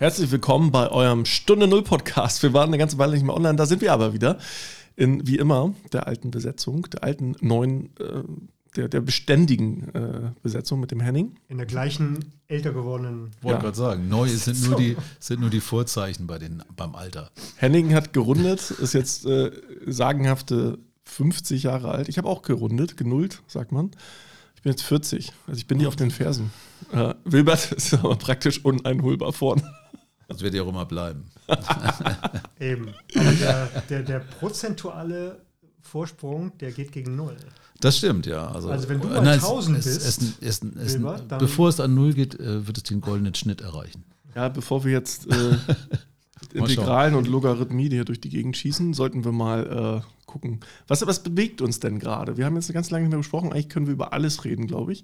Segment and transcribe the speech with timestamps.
[0.00, 2.42] Herzlich willkommen bei eurem Stunde Null Podcast.
[2.42, 4.38] Wir waren eine ganze Weile nicht mehr online, da sind wir aber wieder.
[4.96, 8.22] In, wie immer, der alten Besetzung, der alten neuen, äh,
[8.76, 11.36] der, der beständigen äh, Besetzung mit dem Henning.
[11.48, 13.32] In der gleichen älter gewordenen.
[13.42, 13.62] Wollte ja.
[13.62, 14.70] gerade sagen, neu sind, so.
[14.70, 17.30] nur die, sind nur die Vorzeichen bei den, beim Alter.
[17.56, 19.50] Henning hat gerundet, ist jetzt äh,
[19.86, 22.08] sagenhafte 50 Jahre alt.
[22.08, 23.90] Ich habe auch gerundet, genullt, sagt man.
[24.56, 26.52] Ich bin jetzt 40, also ich bin nie auf den Fersen.
[26.90, 29.62] Äh, Wilbert ist aber praktisch uneinholbar vorne.
[30.30, 31.24] Das wird ja auch immer bleiben.
[32.60, 32.94] Eben.
[33.16, 35.40] Aber der, der, der, prozentuale
[35.82, 37.36] Vorsprung, der geht gegen Null.
[37.80, 38.46] Das stimmt, ja.
[38.46, 40.98] Also, also wenn du mal 1000 bist, es, es, es,
[41.38, 44.04] bevor es an Null geht, äh, wird es den goldenen Schnitt erreichen.
[44.36, 45.56] Ja, bevor wir jetzt äh,
[46.52, 50.60] Integralen und Logarithmie hier durch die Gegend schießen, sollten wir mal äh, gucken.
[50.86, 52.36] Was, was bewegt uns denn gerade?
[52.36, 53.52] Wir haben jetzt ganz lange nicht mehr besprochen.
[53.52, 55.02] Eigentlich können wir über alles reden, glaube ich.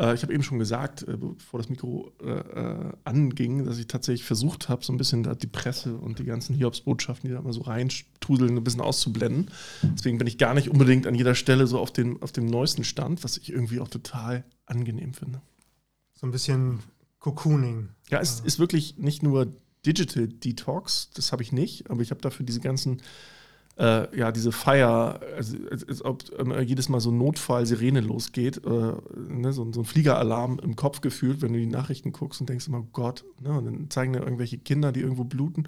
[0.00, 4.24] Äh, ich habe eben schon gesagt, äh, bevor das Mikro äh, anging, dass ich tatsächlich
[4.24, 7.52] versucht habe, so ein bisschen da die Presse und die ganzen Hiobs-Botschaften, die da immer
[7.52, 9.50] so reinstrudeln, ein bisschen auszublenden.
[9.82, 12.84] Deswegen bin ich gar nicht unbedingt an jeder Stelle so auf, den, auf dem neuesten
[12.84, 15.42] Stand, was ich irgendwie auch total angenehm finde.
[16.14, 16.80] So ein bisschen
[17.18, 17.90] Cocooning.
[18.08, 19.52] Ja, es ist wirklich nicht nur
[19.84, 23.02] Digital Detox, das habe ich nicht, aber ich habe dafür diese ganzen
[23.80, 28.68] äh, ja, diese Feier, also, als ob äh, jedes Mal so ein Notfall-Sirene losgeht, äh,
[28.68, 32.68] ne, so, so, ein Fliegeralarm im Kopf gefühlt, wenn du die Nachrichten guckst und denkst
[32.68, 35.66] immer, Gott, ne, und dann zeigen da irgendwelche Kinder, die irgendwo bluten.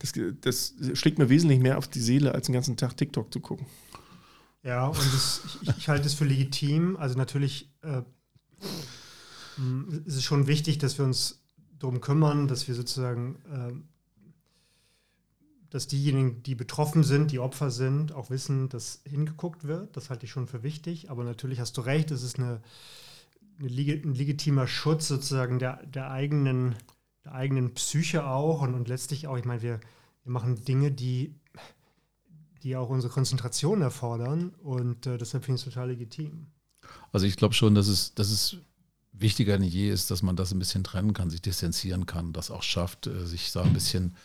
[0.00, 3.40] Das, das schlägt mir wesentlich mehr auf die Seele, als den ganzen Tag TikTok zu
[3.40, 3.64] gucken.
[4.62, 6.98] Ja, und das, ich, ich, halte es für legitim.
[6.98, 8.02] Also natürlich äh,
[10.04, 11.42] ist es schon wichtig, dass wir uns
[11.78, 13.95] darum kümmern, dass wir sozusagen äh,
[15.76, 19.94] dass diejenigen, die betroffen sind, die Opfer sind, auch wissen, dass hingeguckt wird.
[19.94, 21.10] Das halte ich schon für wichtig.
[21.10, 22.62] Aber natürlich hast du recht, es ist eine,
[23.58, 26.76] eine ein legitimer Schutz sozusagen der, der, eigenen,
[27.26, 29.80] der eigenen Psyche auch und, und letztlich auch, ich meine, wir,
[30.24, 31.34] wir machen Dinge, die,
[32.62, 36.46] die auch unsere Konzentration erfordern und äh, deshalb finde ich es total legitim.
[37.12, 38.56] Also ich glaube schon, dass es, dass es
[39.12, 42.50] wichtiger denn je ist, dass man das ein bisschen trennen kann, sich distanzieren kann, das
[42.50, 44.16] auch schafft, äh, sich da ein bisschen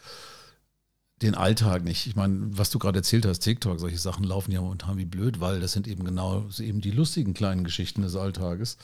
[1.22, 2.08] den Alltag nicht.
[2.08, 5.40] Ich meine, was du gerade erzählt hast, TikTok, solche Sachen laufen ja momentan wie blöd,
[5.40, 8.78] weil das sind eben genau eben die lustigen kleinen Geschichten des Alltages.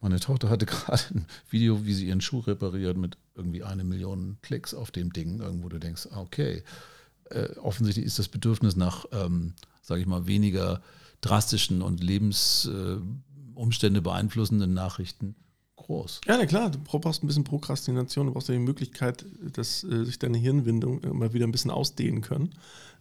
[0.00, 4.36] Meine Tochter hatte gerade ein Video, wie sie ihren Schuh repariert mit irgendwie eine Million
[4.42, 6.62] Klicks auf dem Ding, irgendwo du denkst, ah, okay,
[7.30, 10.82] äh, offensichtlich ist das Bedürfnis nach, ähm, sage ich mal, weniger
[11.20, 15.34] drastischen und Lebensumstände äh, beeinflussenden Nachrichten
[15.86, 16.20] groß.
[16.26, 20.04] Ja, na klar, du brauchst ein bisschen Prokrastination, du brauchst ja die Möglichkeit, dass äh,
[20.04, 22.50] sich deine Hirnwindung mal wieder ein bisschen ausdehnen können.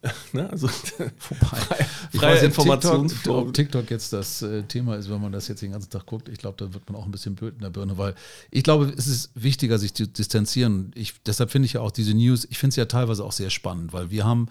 [0.33, 0.49] ne?
[0.49, 3.07] Also Wobei, freie Informationsflow.
[3.07, 6.05] TikTok, ob TikTok jetzt das äh, Thema ist, wenn man das jetzt den ganzen Tag
[6.05, 8.15] guckt, ich glaube, da wird man auch ein bisschen blöd in der Birne, weil
[8.51, 10.91] ich glaube, es ist wichtiger, sich zu distanzieren.
[10.95, 13.49] Ich, deshalb finde ich ja auch diese News, ich finde es ja teilweise auch sehr
[13.49, 14.49] spannend, weil wir haben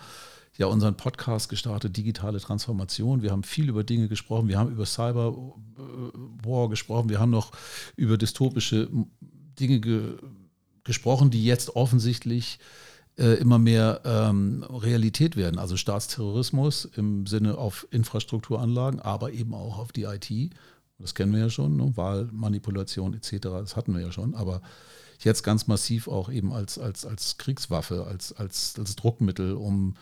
[0.62, 3.22] ja unseren Podcast gestartet, digitale Transformation.
[3.22, 4.48] Wir haben viel über Dinge gesprochen.
[4.48, 5.36] Wir haben über Cyber
[5.76, 7.08] äh, gesprochen.
[7.10, 7.52] Wir haben noch
[7.96, 8.88] über dystopische
[9.58, 10.14] Dinge ge
[10.84, 12.58] gesprochen, die jetzt offensichtlich
[13.16, 15.60] äh, immer mehr ähm, Realität werden.
[15.60, 20.52] Also Staatsterrorismus im Sinne auf Infrastrukturanlagen, aber eben auch auf die IT.
[20.98, 21.96] Das kennen wir ja schon, ne?
[21.96, 23.38] Wahlmanipulation etc.
[23.42, 24.34] Das hatten wir ja schon.
[24.34, 24.60] Aber
[25.20, 29.94] jetzt ganz massiv auch eben als, als, als Kriegswaffe, als, als, als Druckmittel, um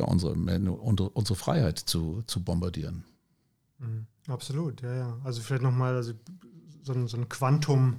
[0.00, 3.04] ja, unsere, unsere Freiheit zu, zu bombardieren.
[3.78, 4.06] Mhm.
[4.28, 5.18] Absolut, ja, ja.
[5.24, 6.12] Also vielleicht nochmal also
[6.82, 7.96] so ein, so ein Quantum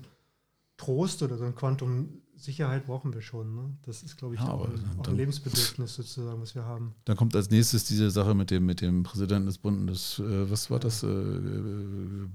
[0.78, 3.56] Trost oder so ein Quantum Sicherheit brauchen wir schon.
[3.56, 3.78] Ne?
[3.84, 6.96] Das ist, glaube ich, ja, auch, ein, auch ein Lebensbedürfnis sozusagen, was wir haben.
[7.06, 10.72] Dann kommt als nächstes diese Sache mit dem, mit dem Präsidenten des Bundes, äh, was
[10.72, 11.04] war das?
[11.04, 12.28] Äh, äh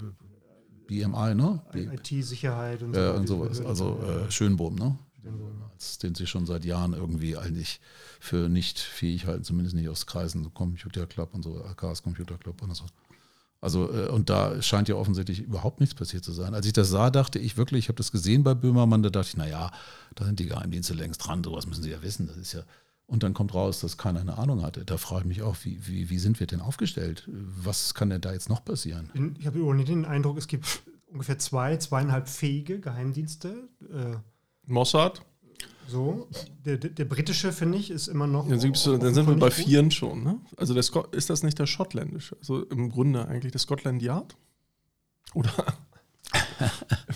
[0.87, 1.60] BMI, ne?
[1.75, 3.60] IT-Sicherheit und, so ja, und sowas.
[3.60, 4.97] Also äh, Schönbohm, ne?
[5.73, 7.81] Als den sie schon seit Jahren irgendwie eigentlich
[8.21, 12.39] für nicht fähig halten, zumindest nicht aus Kreisen, so Computer Club und so, Chaos Computer
[12.39, 12.85] Club und so.
[13.61, 16.55] Also, äh, und da scheint ja offensichtlich überhaupt nichts passiert zu sein.
[16.55, 19.28] Als ich das sah, dachte ich wirklich, ich habe das gesehen bei Böhmermann, da dachte
[19.28, 19.71] ich, naja,
[20.15, 22.27] da sind die Geheimdienste längst dran, sowas müssen sie ja wissen.
[22.27, 22.63] Das ist ja.
[23.07, 24.84] Und dann kommt raus, dass keiner eine Ahnung hatte.
[24.84, 27.29] Da frage ich mich auch, wie, wie, wie sind wir denn aufgestellt?
[27.29, 29.37] Was kann denn da jetzt noch passieren?
[29.39, 33.69] Ich habe übrigens den Eindruck, es gibt ungefähr zwei, zweieinhalb fähige Geheimdienste.
[33.93, 34.17] Äh,
[34.66, 35.22] Mossad?
[35.89, 36.28] So,
[36.65, 38.48] der, der, der britische, finde ich, ist immer noch.
[38.48, 40.41] Dann, du, dann sind wir bei vieren schon, ne?
[40.57, 42.36] Also der Scott, ist das nicht der schottländische?
[42.39, 44.36] Also im Grunde eigentlich der Scotland Yard?
[45.34, 45.53] Oder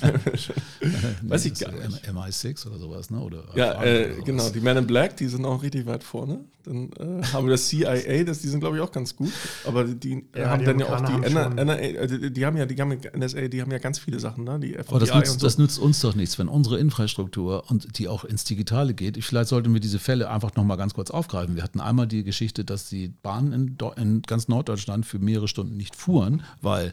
[1.22, 2.08] Weiß ich gar nicht.
[2.08, 3.20] MI6 oder sowas, ne?
[3.20, 4.49] Oder ja, äh, oder genau.
[4.50, 6.40] Die Men in Black, die sind auch richtig weit vorne.
[6.64, 9.32] Dann äh, haben wir das CIA, das, die sind, glaube ich, auch ganz gut.
[9.64, 12.67] Aber die, ja, haben die dann ja auch die NRA, NRA, äh, die haben ja,
[12.67, 14.61] die haben NSA, die haben ja ganz viele Sachen, ne?
[14.61, 15.46] Die Aber das nützt, so.
[15.46, 19.22] das nützt uns doch nichts, wenn unsere Infrastruktur und die auch ins Digitale geht.
[19.25, 21.56] Vielleicht sollten wir diese Fälle einfach nochmal ganz kurz aufgreifen.
[21.56, 25.76] Wir hatten einmal die Geschichte, dass die Bahnen in, in ganz Norddeutschland für mehrere Stunden
[25.76, 26.93] nicht fuhren, weil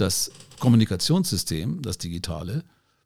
[0.00, 0.30] das
[0.60, 2.64] Kommunikationssystem, das digitale,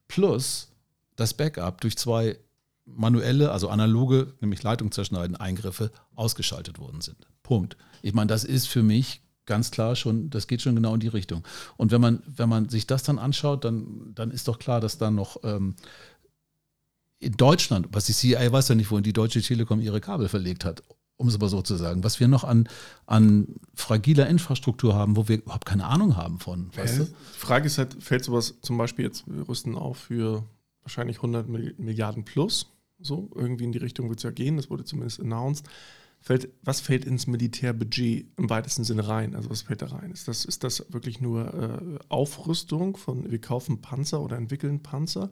[0.09, 0.73] plus
[1.17, 2.39] das Backup durch zwei
[2.85, 7.27] manuelle, also analoge, nämlich Leitung zerschneiden, Eingriffe ausgeschaltet worden sind.
[7.43, 7.77] Punkt.
[8.03, 11.09] Ich meine, das ist für mich ganz klar schon, das geht schon genau in die
[11.09, 11.45] Richtung.
[11.77, 14.99] Und wenn man, wenn man sich das dann anschaut, dann, dann ist doch klar, dass
[14.99, 15.77] dann noch ähm,
[17.19, 20.65] in Deutschland, was die CIA weiß ja nicht, wohin die Deutsche Telekom ihre Kabel verlegt
[20.65, 20.83] hat
[21.23, 22.69] um es aber so zu sagen, was wir noch an,
[23.07, 26.71] an fragiler Infrastruktur haben, wo wir überhaupt keine Ahnung haben von.
[26.77, 27.05] Weißt du?
[27.05, 30.45] Die Frage ist halt, fällt sowas zum Beispiel jetzt, wir rüsten auf für
[30.83, 32.67] wahrscheinlich 100 Milliarden plus,
[33.01, 35.65] so irgendwie in die Richtung wird es ja gehen, das wurde zumindest announced.
[36.21, 39.35] Fällt, was fällt ins Militärbudget im weitesten Sinne rein?
[39.35, 40.13] Also was fällt da rein?
[40.13, 45.31] Ist das, ist das wirklich nur äh, Aufrüstung von, wir kaufen Panzer oder entwickeln Panzer?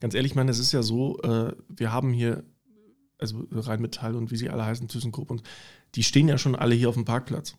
[0.00, 2.44] Ganz ehrlich, ich meine, es ist ja so, äh, wir haben hier
[3.20, 5.42] also Rheinmetall und wie sie alle heißen, ThyssenKrupp und
[5.94, 7.56] die stehen ja schon alle hier auf dem Parkplatz.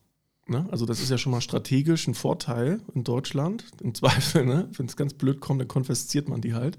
[0.47, 0.67] Ne?
[0.71, 3.65] Also das ist ja schon mal strategisch ein Vorteil in Deutschland.
[3.81, 4.69] Im Zweifel, ne?
[4.73, 6.77] wenn es ganz blöd kommt, dann konfisziert man die halt.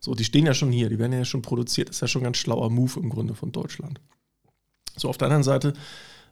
[0.00, 1.88] So, die stehen ja schon hier, die werden ja schon produziert.
[1.88, 4.00] Das ist ja schon ein ganz schlauer Move im Grunde von Deutschland.
[4.96, 5.72] So, auf der anderen Seite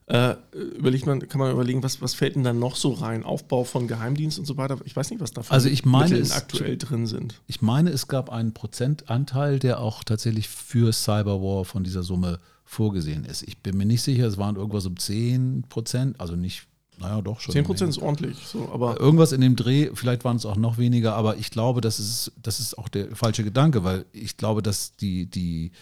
[0.07, 3.25] äh, überlegt man, kann man überlegen, was, was fällt denn dann noch so rein?
[3.25, 4.79] Aufbau von Geheimdienst und so weiter.
[4.85, 7.41] Ich weiß nicht, was da also ich meine, Mittel aktuell drin sind.
[7.49, 13.25] Ich meine, es gab einen Prozentanteil, der auch tatsächlich für Cyberwar von dieser Summe vorgesehen
[13.25, 13.43] ist.
[13.43, 16.67] Ich bin mir nicht sicher, es waren irgendwas um 10 Prozent, also nicht
[16.99, 17.53] naja, doch schon.
[17.53, 18.39] 10 Prozent ist ordentlich.
[18.39, 21.81] So, aber Irgendwas in dem Dreh, vielleicht waren es auch noch weniger, aber ich glaube,
[21.81, 25.73] das ist, das ist auch der falsche Gedanke, weil ich glaube, dass die, die,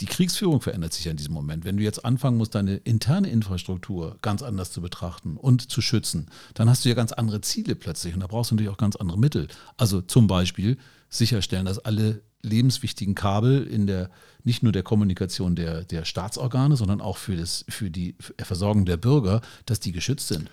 [0.00, 1.64] die Kriegsführung verändert sich ja in diesem Moment.
[1.64, 6.26] Wenn du jetzt anfangen musst, deine interne Infrastruktur ganz anders zu betrachten und zu schützen,
[6.54, 8.96] dann hast du ja ganz andere Ziele plötzlich und da brauchst du natürlich auch ganz
[8.96, 9.46] andere Mittel.
[9.76, 14.10] Also zum Beispiel sicherstellen, dass alle lebenswichtigen Kabel in der
[14.42, 18.96] nicht nur der Kommunikation der, der Staatsorgane, sondern auch für, das, für die Versorgung der
[18.96, 20.50] Bürger, dass die geschützt sind.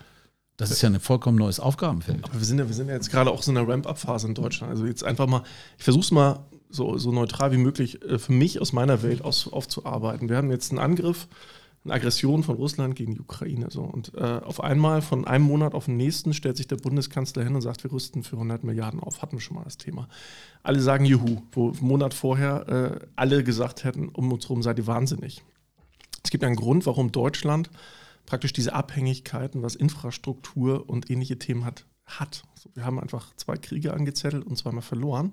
[0.56, 2.24] Das ist ja ein vollkommen neues Aufgabenfeld.
[2.24, 4.34] Aber wir sind ja, wir sind ja jetzt gerade auch so in einer Ramp-up-Phase in
[4.34, 4.70] Deutschland.
[4.70, 5.42] Also jetzt einfach mal,
[5.76, 9.22] ich versuche es mal so, so neutral wie möglich äh, für mich aus meiner Welt
[9.22, 10.28] aus, aufzuarbeiten.
[10.28, 11.28] Wir haben jetzt einen Angriff,
[11.84, 13.68] eine Aggression von Russland gegen die Ukraine.
[13.70, 13.82] So.
[13.82, 17.54] Und äh, auf einmal, von einem Monat auf den nächsten, stellt sich der Bundeskanzler hin
[17.54, 19.22] und sagt, wir rüsten für 100 Milliarden auf.
[19.22, 20.08] Hatten wir schon mal das Thema.
[20.62, 24.78] Alle sagen Juhu, wo einen Monat vorher äh, alle gesagt hätten, um uns herum seid
[24.78, 25.42] ihr wahnsinnig.
[26.22, 27.70] Es gibt einen Grund, warum Deutschland
[28.26, 32.44] praktisch diese Abhängigkeiten, was Infrastruktur und ähnliche Themen hat, hat.
[32.54, 35.32] So, wir haben einfach zwei Kriege angezettelt und zweimal verloren.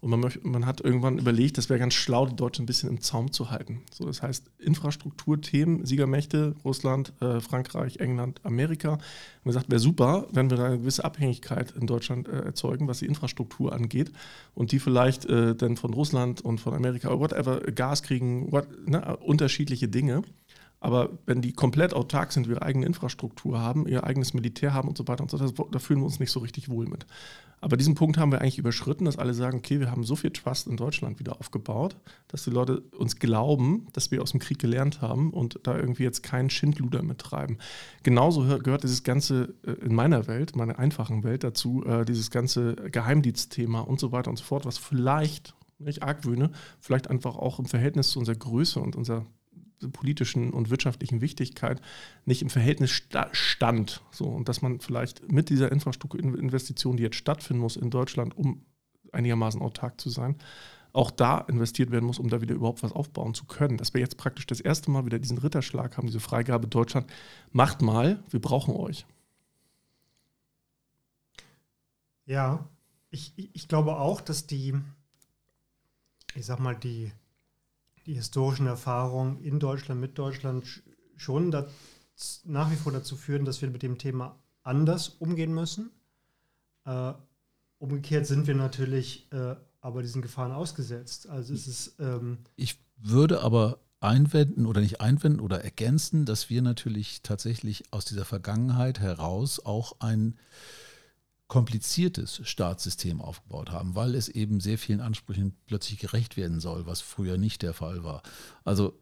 [0.00, 3.00] Und man, man hat irgendwann überlegt, das wäre ganz schlau, die Deutschen ein bisschen im
[3.00, 3.82] Zaum zu halten.
[3.92, 8.92] So, das heißt, Infrastrukturthemen, Siegermächte, Russland, äh, Frankreich, England, Amerika.
[8.92, 9.00] Und
[9.44, 13.06] gesagt, wäre super, wenn wir da eine gewisse Abhängigkeit in Deutschland äh, erzeugen, was die
[13.06, 14.12] Infrastruktur angeht.
[14.54, 19.16] Und die vielleicht äh, dann von Russland und von Amerika, whatever, Gas kriegen, what, ne,
[19.16, 20.22] unterschiedliche Dinge.
[20.80, 24.96] Aber wenn die komplett autark sind, ihre eigene Infrastruktur haben, ihr eigenes Militär haben und
[24.96, 27.06] so weiter und so fort, da fühlen wir uns nicht so richtig wohl mit.
[27.60, 30.30] Aber diesen Punkt haben wir eigentlich überschritten, dass alle sagen, okay, wir haben so viel
[30.30, 31.96] Trust in Deutschland wieder aufgebaut,
[32.28, 36.04] dass die Leute uns glauben, dass wir aus dem Krieg gelernt haben und da irgendwie
[36.04, 37.58] jetzt keinen Schindluder mittreiben.
[38.04, 42.76] Genauso gehört dieses ganze äh, in meiner Welt, meiner einfachen Welt dazu, äh, dieses ganze
[42.76, 47.66] Geheimdienstthema und so weiter und so fort, was vielleicht, nicht argwöhne, vielleicht einfach auch im
[47.66, 49.26] Verhältnis zu unserer Größe und unserer
[49.92, 51.80] politischen und wirtschaftlichen Wichtigkeit
[52.24, 54.02] nicht im Verhältnis sta stand.
[54.10, 58.64] So, und dass man vielleicht mit dieser Infrastrukturinvestition, die jetzt stattfinden muss in Deutschland, um
[59.12, 60.36] einigermaßen autark zu sein,
[60.92, 63.76] auch da investiert werden muss, um da wieder überhaupt was aufbauen zu können.
[63.76, 67.10] Dass wir jetzt praktisch das erste Mal wieder diesen Ritterschlag haben, diese Freigabe Deutschland.
[67.52, 69.06] Macht mal, wir brauchen euch.
[72.24, 72.68] Ja,
[73.10, 74.74] ich, ich glaube auch, dass die,
[76.34, 77.12] ich sag mal, die
[78.08, 80.82] die historischen Erfahrungen in Deutschland, mit Deutschland
[81.16, 85.90] schon das, nach wie vor dazu führen, dass wir mit dem Thema anders umgehen müssen.
[86.86, 87.12] Äh,
[87.76, 91.28] umgekehrt sind wir natürlich äh, aber diesen Gefahren ausgesetzt.
[91.28, 91.96] Also es ist.
[91.98, 98.06] Ähm ich würde aber einwenden oder nicht einwenden oder ergänzen, dass wir natürlich tatsächlich aus
[98.06, 100.38] dieser Vergangenheit heraus auch ein
[101.48, 107.00] kompliziertes Staatssystem aufgebaut haben, weil es eben sehr vielen Ansprüchen plötzlich gerecht werden soll, was
[107.00, 108.22] früher nicht der Fall war.
[108.64, 108.94] Also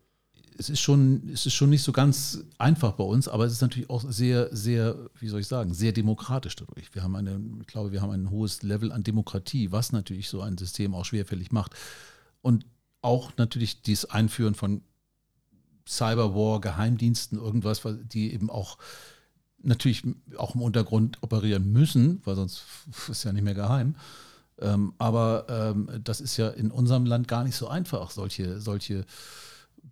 [0.59, 3.61] es ist schon, es ist schon nicht so ganz einfach bei uns, aber es ist
[3.61, 6.95] natürlich auch sehr, sehr, wie soll ich sagen, sehr demokratisch dadurch.
[6.95, 10.41] Wir haben eine, ich glaube, wir haben ein hohes Level an Demokratie, was natürlich so
[10.41, 11.75] ein System auch schwerfällig macht.
[12.43, 12.65] Und
[13.03, 14.83] auch natürlich dieses Einführen von
[15.87, 18.79] Cyberwar, Geheimdiensten, irgendwas, die eben auch
[19.66, 20.02] natürlich
[20.37, 23.96] auch im Untergrund operieren müssen, weil sonst ist es ja nicht mehr geheim.
[24.58, 29.04] Ähm, aber ähm, das ist ja in unserem Land gar nicht so einfach, solche, solche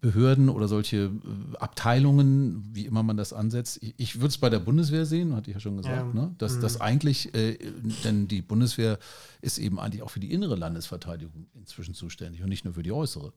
[0.01, 1.11] Behörden oder solche äh,
[1.59, 3.83] Abteilungen, wie immer man das ansetzt.
[3.83, 6.21] Ich, ich würde es bei der Bundeswehr sehen, hatte ich ja schon gesagt, ja.
[6.21, 6.35] ne?
[6.39, 6.61] dass mhm.
[6.63, 7.59] das eigentlich, äh,
[8.05, 8.99] denn die Bundeswehr
[9.43, 12.93] ist eben eigentlich auch für die innere Landesverteidigung inzwischen zuständig und nicht nur für die
[12.93, 13.33] äußere.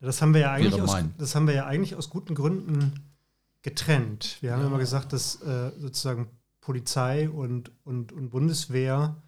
[0.00, 2.92] Das haben wir ja eigentlich, aus, das haben wir ja eigentlich aus guten Gründen
[3.66, 4.38] getrennt.
[4.42, 4.68] Wir haben ja.
[4.68, 6.28] immer gesagt, dass äh, sozusagen
[6.60, 9.20] Polizei und, und, und Bundeswehr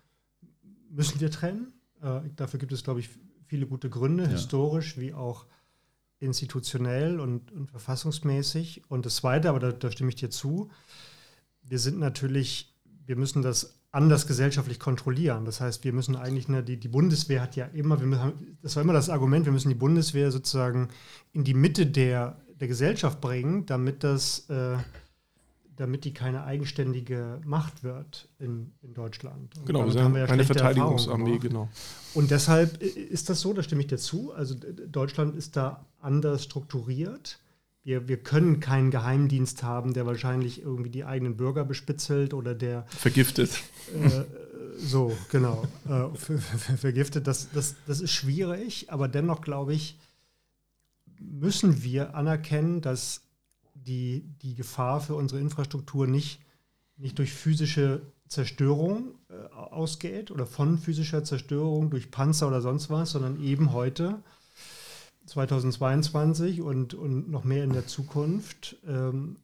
[0.89, 1.73] müssen wir trennen.
[2.01, 3.11] Äh, dafür gibt es, glaube ich,
[3.49, 4.31] viele gute Gründe, ja.
[4.31, 5.47] historisch wie auch
[6.21, 8.89] institutionell und, und, verfassungsmäßig.
[8.89, 10.71] Und das Zweite, aber da, da, stimme ich dir zu,
[11.63, 12.77] wir sind natürlich,
[13.07, 15.47] wir müssen das anders gesellschaftlich kontrollieren.
[15.47, 18.77] Das heißt, wir müssen eigentlich, ne, die, die Bundeswehr hat ja immer, wir müssen, das
[18.77, 20.91] war immer das Argument, wir müssen die Bundeswehr sozusagen
[21.33, 24.77] in die Mitte der, der Gesellschaft bringen, damit das äh,
[25.79, 29.57] damit die keine eigenständige Macht wird in, in Deutschland.
[29.57, 31.69] Und genau, wir haben ja eine Verteidigungsarmee, genau.
[32.15, 34.33] Und deshalb ist das so, da stimme ich dir zu.
[34.33, 37.39] Also Deutschland ist da anders strukturiert.
[37.85, 42.85] Wir, wir können keinen Geheimdienst haben, der wahrscheinlich irgendwie die eigenen Bürger bespitzelt oder der
[42.89, 43.51] vergiftet.
[43.95, 44.25] Äh,
[44.79, 45.65] so, genau.
[45.89, 46.17] Äh,
[46.77, 49.97] vergiftet, das, das, das ist schwierig, aber dennoch glaube ich,
[51.21, 53.23] müssen wir anerkennen, dass
[53.75, 56.41] die, die Gefahr für unsere Infrastruktur nicht,
[56.97, 63.13] nicht durch physische Zerstörung äh, ausgeht oder von physischer Zerstörung durch Panzer oder sonst was,
[63.13, 64.23] sondern eben heute,
[65.27, 69.37] 2022 und, und noch mehr in der Zukunft, ähm,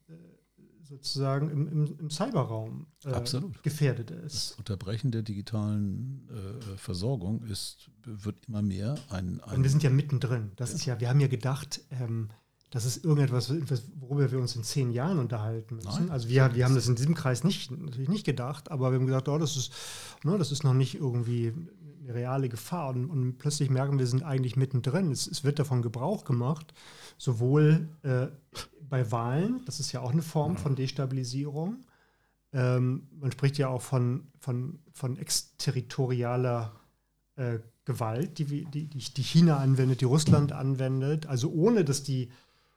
[0.84, 3.20] sozusagen im, im, im Cyberraum äh,
[3.62, 4.50] gefährdet ist.
[4.50, 9.82] Das Unterbrechen der digitalen äh, Versorgung ist, wird immer mehr ein, ein Und wir sind
[9.82, 10.52] ja mittendrin.
[10.56, 10.76] Das ja.
[10.76, 12.28] ist ja, wir haben ja gedacht, ähm,
[12.74, 13.52] das ist irgendetwas,
[14.00, 15.88] worüber wir uns in zehn Jahren unterhalten müssen.
[15.88, 16.10] Nein.
[16.10, 19.06] Also wir, wir haben das in diesem Kreis nicht, natürlich nicht gedacht, aber wir haben
[19.06, 19.72] gesagt, oh, das, ist,
[20.24, 21.52] ne, das ist noch nicht irgendwie
[22.02, 22.88] eine reale Gefahr.
[22.88, 25.12] Und, und plötzlich merken wir, wir sind eigentlich mittendrin.
[25.12, 26.74] Es, es wird davon Gebrauch gemacht,
[27.16, 28.26] sowohl äh,
[28.88, 31.84] bei Wahlen, das ist ja auch eine Form von Destabilisierung.
[32.52, 36.72] Ähm, man spricht ja auch von, von, von exterritorialer
[37.36, 42.30] äh, Gewalt, die, die, die China anwendet, die Russland anwendet, also ohne dass die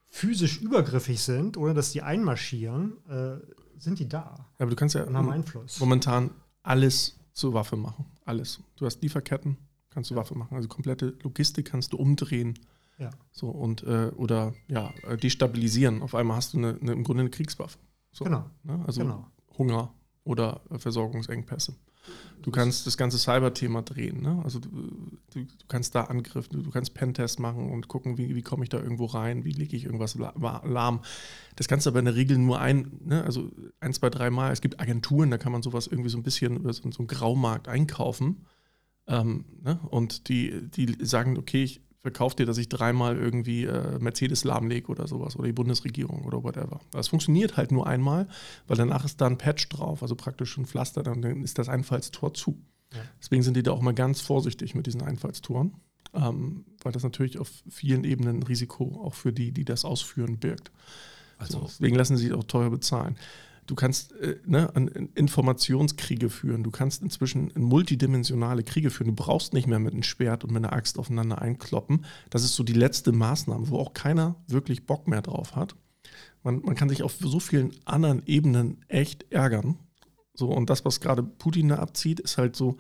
[0.10, 3.38] physisch übergriffig sind, ohne dass die einmarschieren, äh,
[3.78, 4.36] sind die da.
[4.58, 5.80] Ja, aber du kannst ja und haben Einfluss.
[5.80, 6.32] momentan
[6.64, 8.06] alles zur Waffe machen.
[8.26, 8.60] Alles.
[8.76, 9.58] Du hast Lieferketten,
[9.90, 10.56] kannst du Waffe machen.
[10.56, 12.58] Also komplette Logistik kannst du umdrehen.
[12.98, 13.12] Ja.
[13.32, 16.01] So und äh, oder ja, äh, destabilisieren.
[16.01, 17.77] Auf einmal hast du eine, eine, im Grunde eine Kriegswaffe.
[18.12, 18.50] So, genau.
[18.63, 18.84] Ne?
[18.88, 19.27] Also genau.
[19.58, 21.75] Hunger oder Versorgungsengpässe.
[22.42, 24.22] Du kannst das ganze Cyber-Thema drehen.
[24.22, 24.42] Ne?
[24.44, 28.36] Also du, du, du, kannst da Angriff, du, du kannst Pentest machen und gucken, wie,
[28.36, 31.01] wie komme ich da irgendwo rein, wie lege ich irgendwas lahm.
[31.56, 33.24] Das kannst du aber in der Regel nur ein, ne?
[33.24, 34.54] also ein, zwei, drei Mal.
[34.54, 37.08] Es gibt Agenturen, da kann man sowas irgendwie so ein bisschen über so, so einen
[37.08, 38.46] Graumarkt einkaufen.
[39.08, 39.80] Ähm, ne?
[39.89, 44.88] Und die, die sagen, okay, ich verkauft dir, dass ich dreimal irgendwie äh, Mercedes lahmlege
[44.88, 46.80] oder sowas oder die Bundesregierung oder whatever.
[46.92, 48.27] Das funktioniert halt nur einmal,
[48.68, 52.34] weil danach ist da ein Patch drauf, also praktisch ein Pflaster, dann ist das Einfallstor
[52.34, 52.62] zu.
[52.94, 53.00] Ja.
[53.20, 55.74] Deswegen sind die da auch mal ganz vorsichtig mit diesen Einfallstoren,
[56.13, 60.38] ähm, weil das natürlich auf vielen Ebenen ein Risiko auch für die, die das ausführen,
[60.38, 60.72] birgt.
[61.38, 63.18] Also so, deswegen lassen sie auch teuer bezahlen.
[63.67, 64.71] Du kannst äh, ne,
[65.15, 66.63] Informationskriege führen.
[66.63, 69.09] Du kannst inzwischen in multidimensionale Kriege führen.
[69.09, 72.05] Du brauchst nicht mehr mit einem Schwert und mit einer Axt aufeinander einkloppen.
[72.29, 75.75] Das ist so die letzte Maßnahme, wo auch keiner wirklich Bock mehr drauf hat.
[76.43, 79.77] Man, man kann sich auf so vielen anderen Ebenen echt ärgern.
[80.33, 82.77] So, und das, was gerade Putin da abzieht, ist halt so,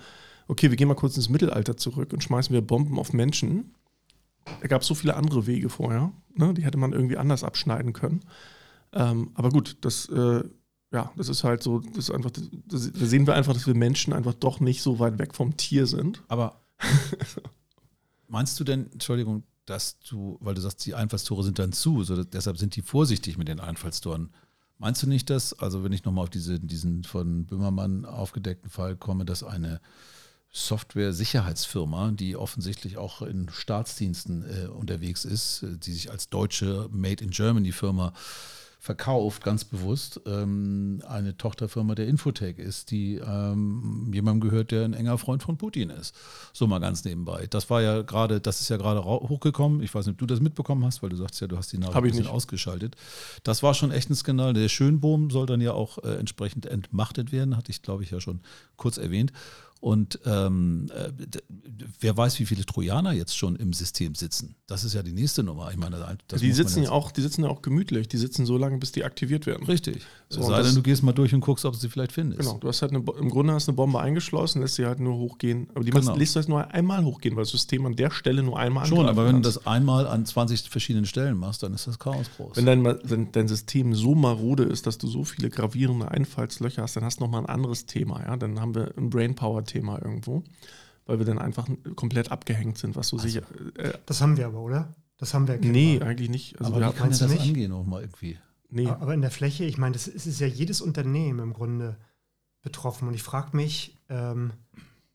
[0.47, 3.73] okay, wir gehen mal kurz ins Mittelalter zurück und schmeißen wir Bomben auf Menschen.
[4.61, 6.13] Da gab es so viele andere Wege vorher.
[6.33, 6.53] Ne?
[6.53, 8.21] Die hätte man irgendwie anders abschneiden können.
[8.93, 10.43] Ähm, aber gut, das äh,
[10.91, 13.75] ja, das ist halt so, das ist einfach, das, da sehen wir einfach, dass wir
[13.75, 16.23] Menschen einfach doch nicht so weit weg vom Tier sind.
[16.27, 16.61] Aber
[18.27, 22.23] meinst du denn, Entschuldigung, dass du, weil du sagst, die Einfallstore sind dann zu, so
[22.23, 24.29] deshalb sind die vorsichtig mit den Einfallstoren.
[24.79, 28.95] Meinst du nicht, dass, also wenn ich nochmal auf diese, diesen von Böhmermann aufgedeckten Fall
[28.95, 29.81] komme, dass eine
[30.51, 37.23] Software-Sicherheitsfirma, die offensichtlich auch in Staatsdiensten äh, unterwegs ist, äh, die sich als deutsche Made
[37.23, 38.13] in Germany Firma
[38.87, 44.93] verkauft, ganz bewusst, ähm, eine Tochterfirma der Infotech ist, die ähm, jemandem gehört, der ein
[44.93, 46.15] enger Freund von Putin ist.
[46.53, 47.47] So mal ganz nebenbei.
[47.49, 49.83] Das war ja gerade, das ist ja gerade hochgekommen.
[49.83, 51.77] Ich weiß nicht, ob du das mitbekommen hast, weil du sagst ja, du hast die
[51.77, 52.31] Nachricht ein bisschen nicht.
[52.31, 52.95] ausgeschaltet.
[53.43, 54.53] Das war schon echt ein Skandal.
[54.53, 58.21] Der Schönbohm soll dann ja auch äh, entsprechend entmachtet werden, hatte ich, glaube ich, ja
[58.21, 58.39] schon
[58.77, 59.33] kurz erwähnt.
[59.79, 61.11] Und ähm, äh,
[61.99, 64.55] wer weiß, wie viele Trojaner jetzt schon im System sitzen.
[64.65, 65.69] Das ist ja die nächste Nummer.
[65.71, 68.07] Ich meine, die sitzen ja auch, die sitzen ja auch gemütlich.
[68.07, 69.65] Die sitzen so lange, bis die aktiviert werden.
[69.67, 70.05] Richtig.
[70.29, 72.41] So, Sei denn, du gehst mal durch und guckst, ob du sie vielleicht findest.
[72.41, 72.57] Genau.
[72.57, 75.69] Du hast halt eine, im Grunde hast eine Bombe eingeschlossen, lässt sie halt nur hochgehen.
[75.73, 76.15] Aber die genau.
[76.15, 79.07] lässt du halt nur einmal hochgehen, weil das System an der Stelle nur einmal Schon,
[79.07, 79.57] aber wenn kannst.
[79.57, 82.57] du das einmal an 20 verschiedenen Stellen machst, dann ist das Chaos groß.
[82.57, 86.95] Wenn dein, wenn dein System so marode ist, dass du so viele gravierende Einfallslöcher hast,
[86.95, 88.21] dann hast du nochmal ein anderes Thema.
[88.25, 88.35] Ja?
[88.35, 89.09] Dann haben wir ein
[89.67, 90.43] Brainpower-Thema irgendwo
[91.07, 93.43] weil wir dann einfach komplett abgehängt sind, was so also, sicher.
[93.77, 94.93] Äh, das haben wir aber, oder?
[95.17, 95.57] Das haben wir.
[95.57, 96.59] Nee, eigentlich nicht.
[96.59, 97.41] Also aber wie kann das nicht?
[97.41, 98.37] angehen auch mal irgendwie?
[98.69, 98.87] Nee.
[98.87, 101.97] Aber in der Fläche, ich meine, das ist, ja jedes Unternehmen im Grunde
[102.61, 103.07] betroffen.
[103.07, 104.51] Und ich frage mich, ähm,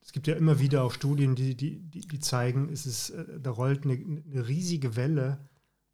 [0.01, 3.39] es gibt ja immer wieder auch Studien, die, die, die, die zeigen, es ist, äh,
[3.39, 5.47] da rollt eine, eine riesige Welle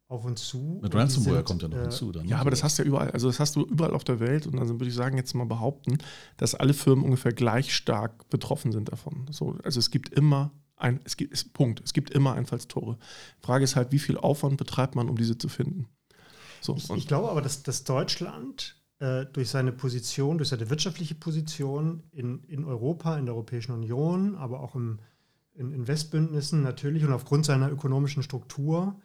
[0.09, 0.79] auf uns zu.
[0.81, 2.11] Mit Ransomware sind, kommt ja noch äh, hinzu.
[2.11, 2.41] Dann, ja, ne?
[2.41, 3.11] aber das hast du ja überall.
[3.11, 5.45] Also das hast du überall auf der Welt und dann würde ich sagen, jetzt mal
[5.45, 5.99] behaupten,
[6.35, 9.27] dass alle Firmen ungefähr gleich stark betroffen sind davon.
[9.31, 12.97] So, also es gibt immer ein, es gibt, es, Punkt, es gibt immer Einfallstore.
[13.39, 15.87] Frage ist halt, wie viel Aufwand betreibt man, um diese zu finden?
[16.61, 21.15] So, ich, ich glaube aber, dass, dass Deutschland äh, durch seine Position, durch seine wirtschaftliche
[21.15, 24.99] Position in, in Europa, in der Europäischen Union, aber auch im,
[25.53, 28.99] in, in Westbündnissen natürlich und aufgrund seiner ökonomischen Struktur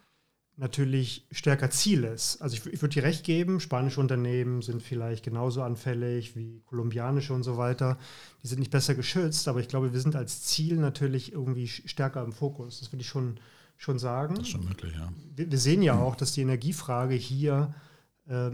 [0.57, 2.41] natürlich stärker Ziel ist.
[2.41, 7.33] Also ich, ich würde dir recht geben, spanische Unternehmen sind vielleicht genauso anfällig wie kolumbianische
[7.33, 7.99] und so weiter.
[8.43, 12.23] Die sind nicht besser geschützt, aber ich glaube, wir sind als Ziel natürlich irgendwie stärker
[12.23, 12.81] im Fokus.
[12.81, 13.41] Das würde ich schon,
[13.77, 14.37] schon sagen.
[14.37, 15.13] Das ist schon möglich, ja.
[15.35, 17.75] Wir, wir sehen ja auch, dass die Energiefrage hier
[18.27, 18.51] äh,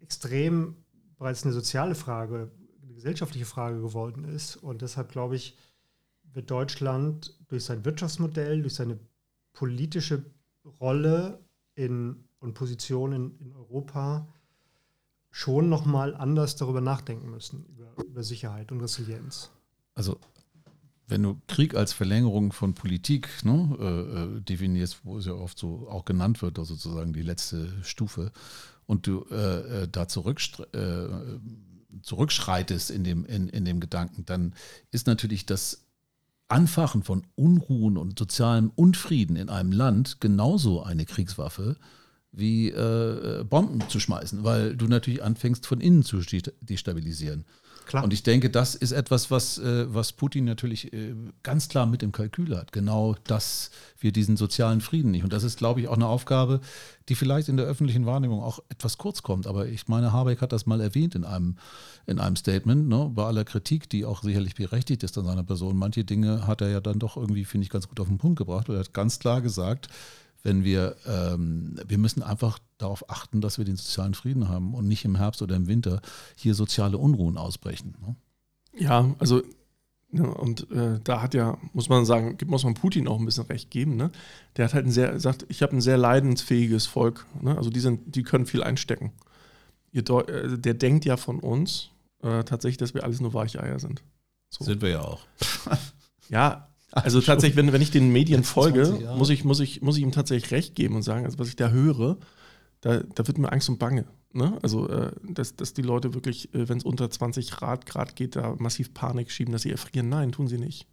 [0.00, 0.76] extrem
[1.18, 2.52] bereits eine soziale Frage,
[2.82, 4.54] eine gesellschaftliche Frage geworden ist.
[4.56, 5.56] Und deshalb glaube ich,
[6.32, 9.00] wird Deutschland durch sein Wirtschaftsmodell, durch seine
[9.52, 10.22] politische
[10.80, 11.44] Rolle
[11.74, 14.26] in, und Position in, in Europa
[15.30, 19.50] schon nochmal anders darüber nachdenken müssen, über, über Sicherheit und Resilienz.
[19.94, 20.18] Also
[21.08, 25.58] wenn du Krieg als Verlängerung von Politik ne, äh, äh definierst, wo es ja oft
[25.58, 28.32] so auch genannt wird, also sozusagen die letzte Stufe,
[28.86, 31.08] und du äh, äh da äh,
[32.02, 34.54] zurückschreitest in dem, in, in dem Gedanken, dann
[34.90, 35.85] ist natürlich das
[36.48, 41.76] Anfachen von Unruhen und sozialem Unfrieden in einem Land genauso eine Kriegswaffe
[42.32, 46.20] wie äh, Bomben zu schmeißen, weil du natürlich anfängst von innen zu
[46.60, 47.46] destabilisieren.
[47.86, 48.02] Klar.
[48.02, 52.02] Und ich denke, das ist etwas, was, äh, was Putin natürlich äh, ganz klar mit
[52.02, 52.72] im Kalkül hat.
[52.72, 53.70] Genau, dass
[54.00, 55.22] wir diesen sozialen Frieden nicht.
[55.22, 56.60] Und das ist, glaube ich, auch eine Aufgabe,
[57.08, 59.46] die vielleicht in der öffentlichen Wahrnehmung auch etwas kurz kommt.
[59.46, 61.56] Aber ich meine, Habeck hat das mal erwähnt in einem,
[62.06, 65.76] in einem Statement, ne, bei aller Kritik, die auch sicherlich berechtigt ist an seiner Person.
[65.76, 68.38] Manche Dinge hat er ja dann doch irgendwie, finde ich, ganz gut auf den Punkt
[68.38, 68.68] gebracht.
[68.68, 69.88] er hat ganz klar gesagt,
[70.46, 74.86] wenn wir, ähm, wir müssen einfach darauf achten, dass wir den sozialen Frieden haben und
[74.86, 76.00] nicht im Herbst oder im Winter
[76.36, 77.96] hier soziale Unruhen ausbrechen.
[78.00, 78.14] Ne?
[78.78, 79.42] Ja, also
[80.12, 83.24] ja, ne, und äh, da hat ja, muss man sagen, muss man Putin auch ein
[83.24, 83.96] bisschen recht geben.
[83.96, 84.12] Ne?
[84.56, 87.26] Der hat halt ein sehr, sagt, ich habe ein sehr leidensfähiges Volk.
[87.42, 87.56] Ne?
[87.56, 89.12] Also die sind, die können viel einstecken.
[89.90, 91.90] Ihr, äh, der denkt ja von uns
[92.22, 94.04] äh, tatsächlich, dass wir alles nur Weicheier sind.
[94.50, 94.64] So.
[94.64, 95.26] Sind wir ja auch.
[96.28, 96.68] ja,
[97.02, 100.12] also tatsächlich, wenn, wenn ich den Medien folge, muss ich, muss, ich, muss ich ihm
[100.12, 102.16] tatsächlich recht geben und sagen, also was ich da höre,
[102.80, 104.06] da, da wird mir Angst und Bange.
[104.32, 104.58] Ne?
[104.62, 108.36] Also, äh, dass, dass die Leute wirklich, äh, wenn es unter 20 Grad, Grad geht,
[108.36, 110.08] da massiv Panik schieben, dass sie erfrieren.
[110.08, 110.86] Nein, tun sie nicht.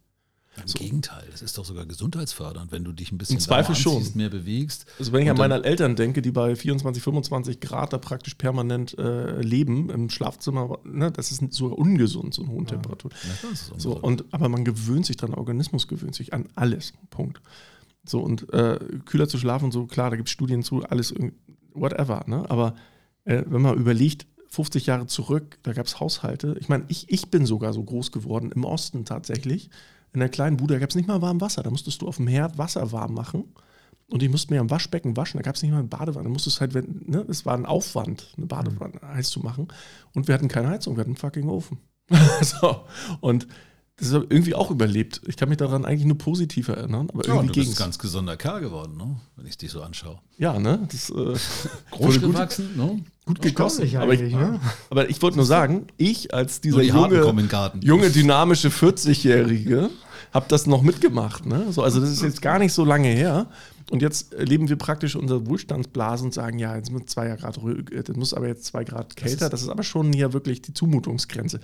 [0.60, 0.78] Im so.
[0.78, 4.04] Gegenteil, das ist doch sogar gesundheitsfördernd, wenn du dich ein bisschen Zweifel schon.
[4.14, 4.86] mehr bewegst.
[4.98, 8.96] Also wenn ich an meine Eltern denke, die bei 24, 25 Grad da praktisch permanent
[8.98, 13.10] äh, leben im Schlafzimmer, ne, das ist sogar ungesund, so eine hohe Temperatur.
[13.42, 16.92] Ja, so, und, aber man gewöhnt sich dran, der Organismus gewöhnt sich an alles.
[17.10, 17.40] Punkt.
[18.06, 21.14] So, und äh, kühler zu schlafen und so, klar, da gibt es Studien zu, alles,
[21.72, 22.48] whatever, ne?
[22.48, 22.74] Aber
[23.24, 26.56] äh, wenn man überlegt, 50 Jahre zurück, da gab es Haushalte.
[26.60, 29.68] Ich meine, ich, ich bin sogar so groß geworden, im Osten tatsächlich
[30.14, 31.62] in der kleinen Bude, da gab es nicht mal warm Wasser.
[31.62, 33.52] Da musstest du auf dem Herd Wasser warm machen.
[34.08, 35.38] Und ich musste mir am Waschbecken waschen.
[35.38, 36.24] Da gab es nicht mal eine Badewanne.
[36.24, 39.08] Da musstest halt, ne, es war ein Aufwand, eine Badewanne mhm.
[39.08, 39.68] heiß zu machen.
[40.14, 41.78] Und wir hatten keine Heizung, wir hatten einen fucking Ofen.
[42.42, 42.84] so.
[43.20, 43.48] Und
[43.96, 45.20] das ist irgendwie auch überlebt.
[45.26, 47.08] Ich kann mich daran eigentlich nur positiv erinnern.
[47.12, 49.16] Aber ja, irgendwie du bist ein ganz gesunder Kerl geworden, ne?
[49.36, 50.18] wenn ich dich so anschaue.
[50.36, 50.88] Ja, ne?
[50.90, 51.34] Das, äh,
[51.92, 53.04] Groß gewachsen, gut, ne?
[53.24, 53.94] Gut gekostet.
[53.94, 54.60] Aber ich, ne?
[54.90, 57.46] aber ich wollte nur sagen, ich als dieser die junge,
[57.82, 59.90] junge, dynamische 40-Jährige
[60.32, 61.46] habe das noch mitgemacht.
[61.46, 61.66] Ne?
[61.70, 63.46] So, also das ist jetzt gar nicht so lange her.
[63.90, 67.60] Und jetzt leben wir praktisch unsere Wohlstandsblase und sagen, ja, jetzt muss zwei Grad,
[67.92, 69.36] das muss aber jetzt zwei Grad kälter.
[69.36, 71.60] Das ist, das ist aber schon hier wirklich die Zumutungsgrenze.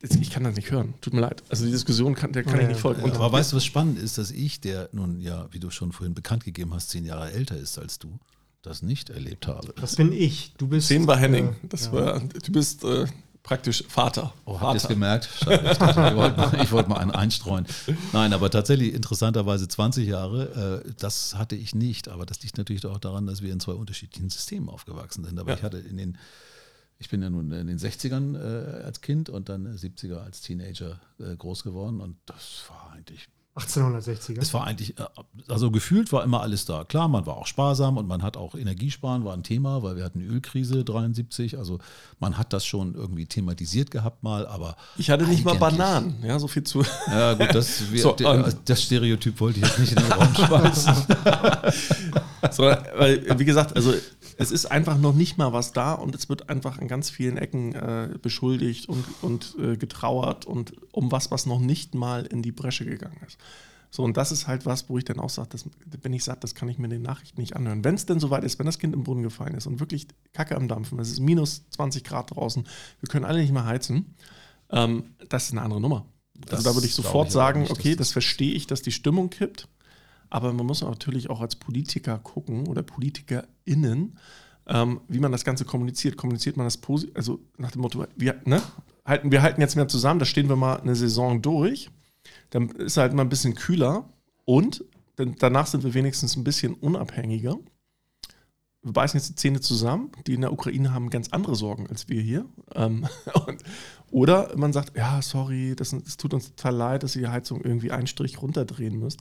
[0.00, 0.94] Ich kann das nicht hören.
[1.00, 1.42] Tut mir leid.
[1.48, 3.04] Also die Diskussion kann, der kann ja, ich nicht folgen.
[3.04, 5.90] Ja, aber weißt du, was spannend ist, dass ich, der nun ja, wie du schon
[5.90, 8.18] vorhin bekannt gegeben hast, zehn Jahre älter ist als du,
[8.62, 9.74] das nicht erlebt habe.
[9.80, 10.52] Das bin ich.
[10.56, 10.86] Du bist.
[10.86, 11.48] Zehn war Henning.
[11.48, 11.92] Äh, das ja.
[11.92, 13.06] war, du bist äh,
[13.42, 14.32] praktisch Vater.
[14.44, 15.28] Oh, habt ihr es gemerkt?
[15.42, 17.66] Schade, ich, dachte, ich wollte mal, wollt mal einen einstreuen.
[18.12, 22.08] Nein, aber tatsächlich interessanterweise 20 Jahre, äh, das hatte ich nicht.
[22.08, 25.40] Aber das liegt natürlich auch daran, dass wir in zwei unterschiedlichen Systemen aufgewachsen sind.
[25.40, 26.18] Aber ich hatte in den
[26.98, 31.00] ich bin ja nun in den 60ern äh, als Kind und dann 70er als Teenager
[31.18, 34.40] äh, groß geworden und das war eigentlich 1860er.
[34.40, 35.04] Es war eigentlich, äh,
[35.48, 36.84] also gefühlt war immer alles da.
[36.84, 40.04] Klar, man war auch sparsam und man hat auch Energiesparen, war ein Thema, weil wir
[40.04, 41.58] hatten Ölkrise 73.
[41.58, 41.78] Also
[42.18, 44.76] man hat das schon irgendwie thematisiert gehabt mal, aber.
[44.96, 46.84] Ich hatte nicht mal Bananen, ja, so viel zu.
[47.08, 50.34] Ja, gut, das, wir, so, um, das Stereotyp wollte ich jetzt nicht in den Raum
[50.34, 50.94] schmeißen.
[52.52, 53.94] so, weil, wie gesagt, also
[54.40, 57.36] es ist einfach noch nicht mal was da und es wird einfach an ganz vielen
[57.36, 62.40] Ecken äh, beschuldigt und, und äh, getrauert und um was, was noch nicht mal in
[62.40, 63.36] die Bresche gegangen ist.
[63.90, 65.64] So, und das ist halt was, wo ich dann auch sage, das,
[66.02, 67.82] wenn ich sage, das kann ich mir in den Nachrichten nicht anhören.
[67.82, 70.54] Wenn es denn soweit ist, wenn das Kind im Brunnen gefallen ist und wirklich Kacke
[70.54, 72.64] am Dampfen, es ist minus 20 Grad draußen,
[73.00, 74.14] wir können alle nicht mehr heizen,
[74.70, 76.06] ähm, das ist eine andere Nummer.
[76.36, 78.82] Also das also da würde ich sofort ich sagen, nicht, okay, das verstehe ich, dass
[78.82, 79.66] die Stimmung kippt.
[80.30, 84.18] Aber man muss natürlich auch als Politiker gucken oder PolitikerInnen,
[84.66, 86.16] ähm, wie man das Ganze kommuniziert.
[86.16, 88.62] Kommuniziert man das positiv, also nach dem Motto, wir, ne,
[89.04, 91.90] halten, wir halten jetzt mehr zusammen, da stehen wir mal eine Saison durch,
[92.50, 94.08] dann ist halt mal ein bisschen kühler
[94.44, 94.84] und
[95.16, 97.56] danach sind wir wenigstens ein bisschen unabhängiger.
[98.82, 100.12] Wir beißen jetzt die Zähne zusammen.
[100.26, 102.46] Die in der Ukraine haben ganz andere Sorgen als wir hier.
[102.74, 103.06] Ähm,
[103.46, 103.62] und,
[104.10, 107.60] oder man sagt, ja, sorry, das, das, tut uns total leid, dass ihr die Heizung
[107.62, 109.20] irgendwie einen Strich runterdrehen müsst.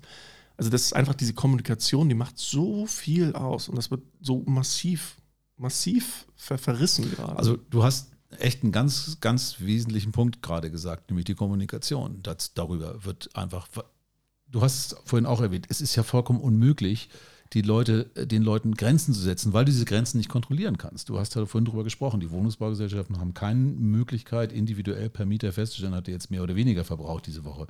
[0.57, 4.43] Also das ist einfach diese Kommunikation, die macht so viel aus und das wird so
[4.47, 5.17] massiv,
[5.55, 7.37] massiv ver verrissen gerade.
[7.37, 12.21] Also du hast echt einen ganz, ganz wesentlichen Punkt gerade gesagt, nämlich die Kommunikation.
[12.23, 13.67] Das, darüber wird einfach,
[14.47, 17.09] du hast es vorhin auch erwähnt, es ist ja vollkommen unmöglich,
[17.53, 21.07] die Leute, den Leuten Grenzen zu setzen, weil du diese Grenzen nicht kontrollieren kannst.
[21.07, 25.95] Du hast ja vorhin darüber gesprochen, die Wohnungsbaugesellschaften haben keine Möglichkeit, individuell per Mieter festzustellen,
[25.95, 27.67] hat er jetzt mehr oder weniger verbraucht diese Woche.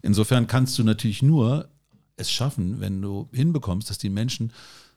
[0.00, 1.68] Insofern kannst du natürlich nur
[2.22, 4.52] es schaffen, wenn du hinbekommst, dass die Menschen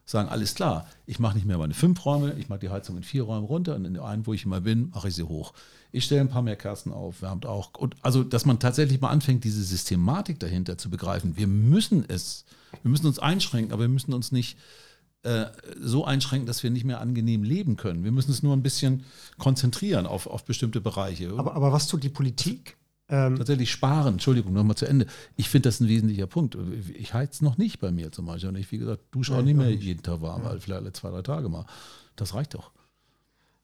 [0.06, 3.04] sagen, alles klar, ich mache nicht mehr meine fünf Räume, ich mache die Heizung in
[3.04, 5.54] vier Räumen runter und in einen, wo ich immer bin, mache ich sie hoch.
[5.92, 7.74] Ich stelle ein paar mehr Kerzen auf, wärmt auch.
[7.76, 11.38] Und also, dass man tatsächlich mal anfängt, diese Systematik dahinter zu begreifen.
[11.38, 12.46] Wir müssen es,
[12.84, 14.58] wir müssen uns einschränken, aber wir müssen uns nicht
[15.24, 15.46] äh,
[15.82, 18.04] so einschränken, dass wir nicht mehr angenehm leben können.
[18.04, 19.06] Wir müssen es nur ein bisschen
[19.40, 21.34] konzentrieren auf, auf bestimmte Bereiche.
[21.36, 22.78] Aber, aber was tut die Politik?
[23.08, 25.06] Ähm, Tatsächlich sparen, Entschuldigung, nochmal zu Ende.
[25.36, 26.58] Ich finde das ein wesentlicher Punkt.
[26.96, 28.50] Ich heiz noch nicht bei mir zum Beispiel.
[28.50, 30.50] Und ich, wie gesagt, dusche auch nicht mehr jeden Tag warm, ja.
[30.58, 31.66] vielleicht alle zwei, drei Tage mal.
[32.16, 32.72] Das reicht doch.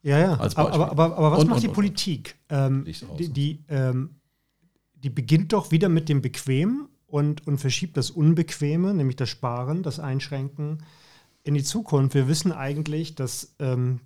[0.04, 0.34] Ja, ja.
[0.34, 2.36] Aber, aber, aber, aber, was und, macht und, die und, Politik?
[2.50, 2.86] Ähm,
[3.18, 4.16] die, die, ähm,
[4.96, 9.84] die, beginnt doch wieder mit dem Bequem und, und verschiebt das Unbequeme, nämlich das Sparen,
[9.84, 10.84] das Einschränken
[11.44, 12.14] in die Zukunft.
[12.14, 14.02] Wir wissen eigentlich, dass ähm,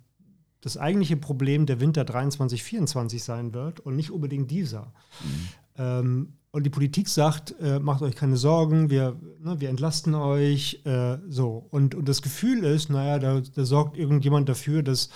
[0.66, 4.92] das eigentliche Problem der Winter 23, 24 sein wird und nicht unbedingt dieser.
[5.22, 5.48] Mhm.
[5.76, 10.80] Ähm, und die Politik sagt, äh, macht euch keine Sorgen, wir, ne, wir entlasten euch.
[10.84, 11.68] Äh, so.
[11.70, 15.10] Und, und das Gefühl ist, naja, da, da sorgt irgendjemand dafür, dass,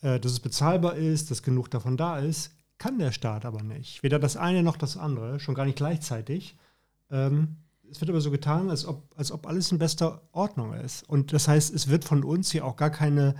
[0.00, 2.52] äh, dass es bezahlbar ist, dass genug davon da ist.
[2.78, 4.02] Kann der Staat aber nicht.
[4.02, 6.56] Weder das eine noch das andere, schon gar nicht gleichzeitig.
[7.10, 7.56] Ähm,
[7.90, 11.06] es wird aber so getan, als ob, als ob alles in bester Ordnung ist.
[11.06, 13.34] Und das heißt, es wird von uns hier auch gar keine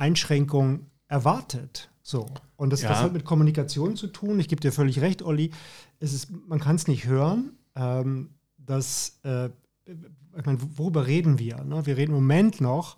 [0.00, 1.90] Einschränkung erwartet.
[2.02, 2.26] So.
[2.56, 2.88] Und das, ja.
[2.88, 4.40] das hat mit Kommunikation zu tun.
[4.40, 5.50] Ich gebe dir völlig recht, Olli.
[5.98, 7.52] Es ist, man kann es nicht hören.
[7.74, 9.50] Ähm, dass, äh,
[9.86, 11.64] ich meine, worüber reden wir?
[11.64, 11.86] Ne?
[11.86, 12.96] Wir reden im Moment noch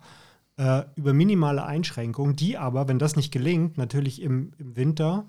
[0.57, 5.27] äh, über minimale Einschränkungen, die aber, wenn das nicht gelingt, natürlich im, im Winter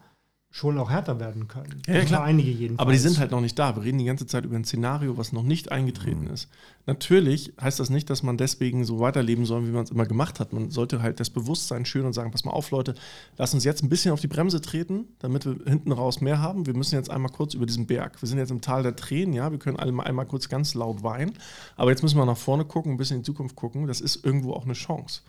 [0.55, 1.83] schon auch härter werden können.
[1.89, 2.23] Ja, klar.
[2.23, 2.79] Einige jedenfalls.
[2.79, 3.75] Aber die sind halt noch nicht da.
[3.75, 6.31] Wir reden die ganze Zeit über ein Szenario, was noch nicht eingetreten mhm.
[6.31, 6.49] ist.
[6.87, 10.39] Natürlich heißt das nicht, dass man deswegen so weiterleben soll, wie man es immer gemacht
[10.39, 10.53] hat.
[10.53, 12.95] Man sollte halt das Bewusstsein schüren und sagen, pass mal auf, Leute,
[13.37, 16.67] lass uns jetzt ein bisschen auf die Bremse treten, damit wir hinten raus mehr haben.
[16.67, 18.23] Wir müssen jetzt einmal kurz über diesen Berg.
[18.23, 20.75] Wir sind jetzt im Tal der Tränen, ja, wir können alle mal einmal kurz ganz
[20.75, 21.33] laut weinen.
[21.75, 23.89] Aber jetzt müssen wir nach vorne gucken, ein bisschen in die Zukunft gucken.
[23.89, 25.23] Das ist irgendwo auch eine Chance.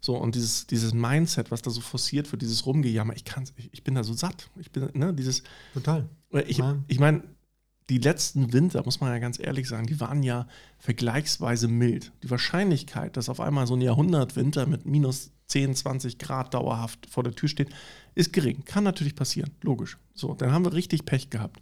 [0.00, 3.72] So, und dieses, dieses Mindset, was da so forciert wird, dieses Rumgejammer, ich kann ich,
[3.72, 4.48] ich bin da so satt.
[4.58, 5.42] Ich bin, ne, dieses.
[5.74, 6.08] Total.
[6.46, 7.22] Ich, ich meine,
[7.90, 10.46] die letzten Winter, muss man ja ganz ehrlich sagen, die waren ja
[10.78, 12.12] vergleichsweise mild.
[12.22, 17.24] Die Wahrscheinlichkeit, dass auf einmal so ein Jahrhundertwinter mit minus 10, 20 Grad dauerhaft vor
[17.24, 17.70] der Tür steht,
[18.14, 18.64] ist gering.
[18.64, 19.98] Kann natürlich passieren, logisch.
[20.14, 21.60] So, dann haben wir richtig Pech gehabt.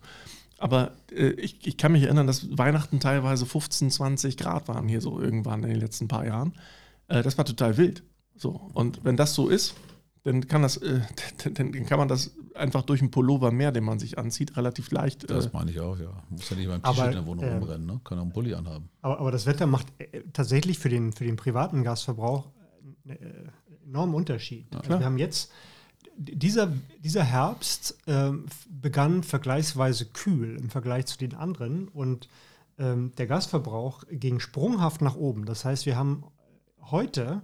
[0.58, 5.00] Aber äh, ich, ich kann mich erinnern, dass Weihnachten teilweise 15, 20 Grad waren hier
[5.00, 6.52] so irgendwann in den letzten paar Jahren.
[7.08, 8.02] Äh, das war total wild.
[8.38, 8.70] So.
[8.74, 9.74] Und wenn das so ist,
[10.24, 11.00] dann kann, das, äh,
[11.54, 15.30] dann kann man das einfach durch einen Pullover mehr, den man sich anzieht, relativ leicht.
[15.30, 16.10] Das äh, meine ich auch, ja.
[16.28, 18.00] Muss ja nicht beim T-Shirt in der Wohnung äh, rumrennen, ne?
[18.04, 18.88] kann auch einen Pulli anhaben.
[19.02, 22.48] Aber, aber das Wetter macht äh, tatsächlich für den, für den privaten Gasverbrauch
[23.04, 24.66] einen äh, enormen Unterschied.
[24.72, 25.50] Ja, also wir haben jetzt,
[26.16, 32.28] dieser, dieser Herbst ähm, begann vergleichsweise kühl im Vergleich zu den anderen und
[32.78, 35.46] ähm, der Gasverbrauch ging sprunghaft nach oben.
[35.46, 36.24] Das heißt, wir haben
[36.80, 37.42] heute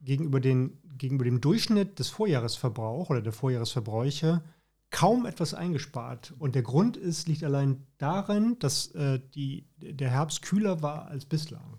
[0.00, 4.42] gegenüber, den, gegenüber dem Durchschnitt des Vorjahresverbrauchs oder der Vorjahresverbräuche
[4.90, 6.34] kaum etwas eingespart.
[6.38, 11.24] Und der Grund ist, liegt allein darin, dass äh, die, der Herbst kühler war als
[11.24, 11.78] bislang.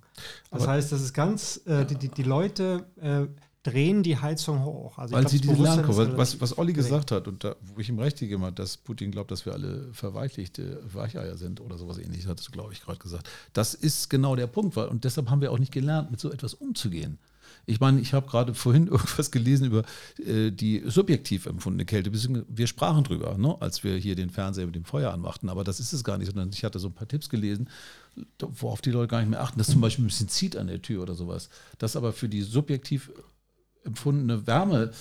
[0.51, 3.25] Das Aber heißt, das ist ganz, äh, die, die, die, Leute äh,
[3.63, 4.97] drehen die Heizung hoch.
[4.97, 7.89] Also Weil glaub, sie diese Lernkurve, was, was Olli gesagt hat, und da, wo ich
[7.89, 11.97] ihm recht gegeben habe, dass Putin glaubt, dass wir alle verweichlichte Weicheier sind oder sowas
[11.97, 13.27] ähnliches, hat es, glaube ich, gerade gesagt.
[13.53, 16.31] Das ist genau der Punkt, weil, und deshalb haben wir auch nicht gelernt, mit so
[16.31, 17.17] etwas umzugehen.
[17.69, 19.83] Ich meine, ich habe gerade vorhin irgendwas gelesen über
[20.25, 22.11] äh, die subjektiv empfundene Kälte.
[22.13, 25.49] Wir sprachen drüber, ne, als wir hier den Fernseher mit dem Feuer anmachten.
[25.49, 27.69] Aber das ist es gar nicht, sondern ich hatte so ein paar Tipps gelesen,
[28.39, 30.81] worauf die Leute gar nicht mehr achten, dass zum Beispiel ein bisschen zieht an der
[30.81, 31.49] Tür oder sowas.
[31.77, 33.11] Das aber für die subjektiv
[33.83, 34.91] empfundene Wärme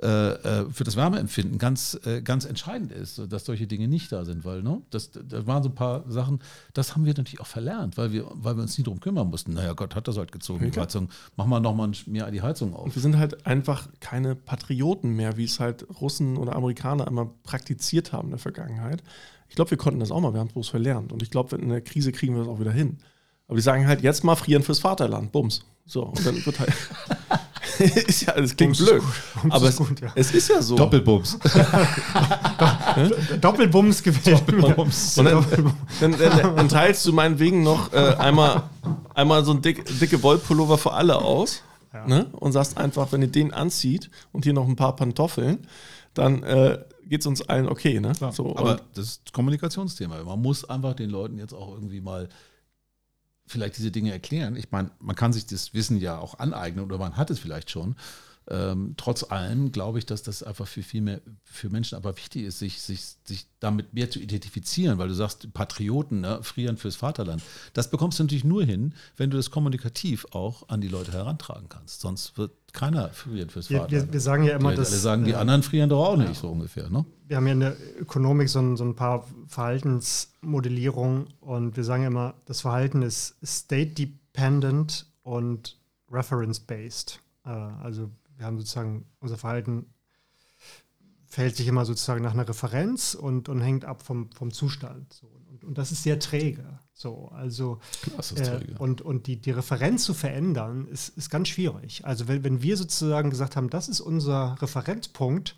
[0.00, 4.62] für das Wärmeempfinden ganz, äh, ganz entscheidend ist, dass solche Dinge nicht da sind, weil
[4.62, 6.40] ne, das, das waren so ein paar Sachen,
[6.72, 9.54] das haben wir natürlich auch verlernt, weil wir, weil wir uns nie darum kümmern mussten.
[9.54, 12.84] Naja, Gott hat das halt gezogen, die Heizung, machen wir nochmal mehr die Heizung auf.
[12.84, 17.26] Und wir sind halt einfach keine Patrioten mehr, wie es halt Russen oder Amerikaner immer
[17.42, 19.02] praktiziert haben in der Vergangenheit.
[19.48, 21.12] Ich glaube, wir konnten das auch mal, wir haben es bloß verlernt.
[21.12, 22.98] Und ich glaube, in der Krise kriegen wir das auch wieder hin.
[23.48, 25.64] Aber die sagen halt, jetzt mal frieren fürs Vaterland, bums.
[25.86, 26.72] So, und dann wird halt.
[27.78, 29.02] ja, das klingt Bums blöd.
[29.42, 30.08] Bums aber es, gut, ja.
[30.14, 30.76] es, ist ja so.
[30.76, 31.38] Doppelbums.
[33.40, 34.40] Doppelbums gewählt.
[34.40, 35.18] Doppelbums.
[35.18, 35.46] Und dann,
[36.00, 38.64] dann, dann, dann, teilst du meinetwegen noch äh, einmal,
[39.14, 41.62] einmal so ein dick, dicke Wollpullover für alle aus.
[41.92, 42.06] Ja.
[42.06, 42.26] Ne?
[42.32, 45.66] Und sagst einfach, wenn ihr den anzieht und hier noch ein paar Pantoffeln,
[46.14, 48.00] dann äh, geht es uns allen okay.
[48.00, 48.12] Ne?
[48.32, 50.22] So, aber das ist Kommunikationsthema.
[50.24, 52.28] Man muss einfach den Leuten jetzt auch irgendwie mal
[53.48, 54.56] vielleicht diese Dinge erklären.
[54.56, 57.70] Ich meine, man kann sich das Wissen ja auch aneignen oder man hat es vielleicht
[57.70, 57.96] schon.
[58.50, 62.44] Ähm, trotz allem glaube ich, dass das einfach für viel mehr, für Menschen aber wichtig
[62.44, 66.96] ist, sich, sich, sich damit mehr zu identifizieren, weil du sagst, Patrioten, ne, frieren fürs
[66.96, 67.42] Vaterland.
[67.74, 71.68] Das bekommst du natürlich nur hin, wenn du das kommunikativ auch an die Leute herantragen
[71.68, 72.00] kannst.
[72.00, 73.90] Sonst wird keiner frieren fürs Vaterland.
[73.90, 74.90] Wir, wir sagen ja immer, dass.
[74.90, 76.88] Alle sagen, die äh, anderen frieren doch auch nicht, so ungefähr.
[76.90, 77.04] Ne?
[77.26, 82.02] Wir haben ja in der Ökonomik so ein, so ein paar Verhaltensmodellierungen und wir sagen
[82.02, 85.78] ja immer, das Verhalten ist state-dependent und
[86.10, 87.20] reference-based.
[87.44, 89.86] Äh, also wir haben sozusagen unser Verhalten
[91.26, 95.12] verhält sich immer sozusagen nach einer Referenz und, und hängt ab vom, vom Zustand.
[95.12, 95.26] So.
[95.50, 96.64] Und, und das ist sehr träge.
[97.00, 97.78] So, also
[98.34, 102.04] äh, und, und die, die Referenz zu verändern, ist, ist ganz schwierig.
[102.04, 105.54] Also wenn, wenn wir sozusagen gesagt haben, das ist unser Referenzpunkt,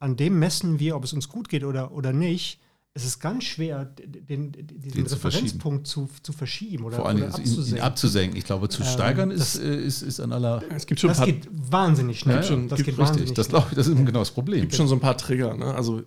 [0.00, 2.58] an dem messen wir, ob es uns gut geht oder, oder nicht,
[2.92, 7.36] es ist ganz schwer, den, den, den Referenzpunkt zu, zu, verschieben oder, Vor allem oder
[7.36, 7.76] abzusenken.
[7.76, 8.36] Ihn abzusenken.
[8.36, 10.60] Ich glaube, zu ähm, steigern ist, äh, ist, ist an aller.
[10.74, 12.38] Es gibt schon das geht wahnsinnig schnell.
[12.38, 13.32] Ja, schon, das geht richtig.
[13.34, 14.58] Das, ich, das ist genau das Problem.
[14.58, 15.56] Es gibt schon so ein paar Trigger.
[15.56, 15.72] Ne?
[15.72, 16.02] Also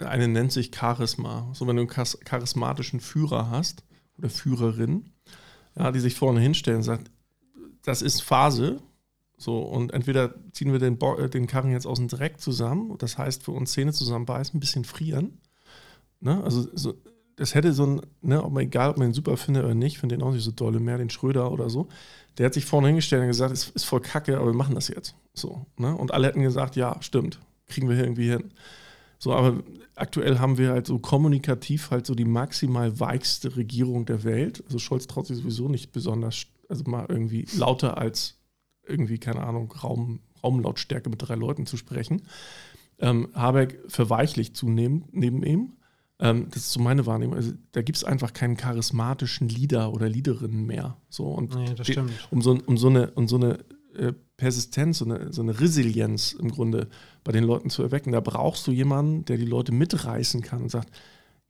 [0.00, 1.50] eine nennt sich Charisma.
[1.54, 3.87] So wenn du einen charismatischen Führer hast
[4.18, 5.10] oder Führerin,
[5.76, 7.10] ja, die sich vorne hinstellen und sagt,
[7.82, 8.80] das ist Phase.
[9.36, 12.96] So, und entweder ziehen wir den, Bo äh, den Karren jetzt aus dem Dreck zusammen,
[12.98, 15.40] das heißt für uns Zähne zusammenbeißen, ein bisschen frieren
[16.20, 16.42] Ne?
[16.42, 16.94] Also so,
[17.36, 19.98] das hätte so ein, ne, ob man, egal, ob man ihn super findet oder nicht,
[19.98, 21.88] finde den auch nicht so dolle mehr, den Schröder oder so.
[22.36, 24.88] Der hat sich vorne hingestellt und gesagt, es ist voll kacke, aber wir machen das
[24.88, 25.14] jetzt.
[25.34, 25.94] So, ne?
[25.94, 28.52] Und alle hätten gesagt, ja, stimmt, kriegen wir irgendwie hin.
[29.18, 29.62] So, aber
[29.96, 34.62] aktuell haben wir halt so kommunikativ halt so die maximal weichste Regierung der Welt.
[34.66, 38.38] Also Scholz traut sich sowieso nicht besonders, also mal irgendwie lauter als
[38.86, 42.22] irgendwie, keine Ahnung, Raum, Raumlautstärke mit drei Leuten zu sprechen.
[43.00, 45.74] Ähm, Habeck verweichlicht zunehmend neben ihm.
[46.20, 47.36] Ähm, das ist so meine Wahrnehmung.
[47.36, 50.96] Also, da gibt es einfach keinen charismatischen Leader oder Leaderinnen mehr.
[51.08, 52.10] So, und nee, das stimmt.
[52.30, 53.58] Um, so, um so eine, um so eine
[53.94, 56.88] äh, Persistenz, so eine, so eine Resilienz im Grunde
[57.24, 60.70] bei den Leuten zu erwecken, da brauchst du jemanden, der die Leute mitreißen kann und
[60.70, 60.90] sagt,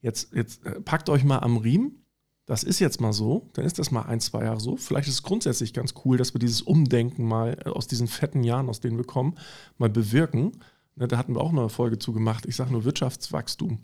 [0.01, 2.03] jetzt, jetzt äh, packt euch mal am Riemen,
[2.45, 4.75] das ist jetzt mal so, dann ist das mal ein, zwei Jahre so.
[4.75, 8.43] Vielleicht ist es grundsätzlich ganz cool, dass wir dieses Umdenken mal äh, aus diesen fetten
[8.43, 9.37] Jahren, aus denen wir kommen,
[9.77, 10.53] mal bewirken.
[10.95, 12.47] Ne, da hatten wir auch noch eine Folge zu gemacht.
[12.47, 13.77] Ich sage nur Wirtschaftswachstum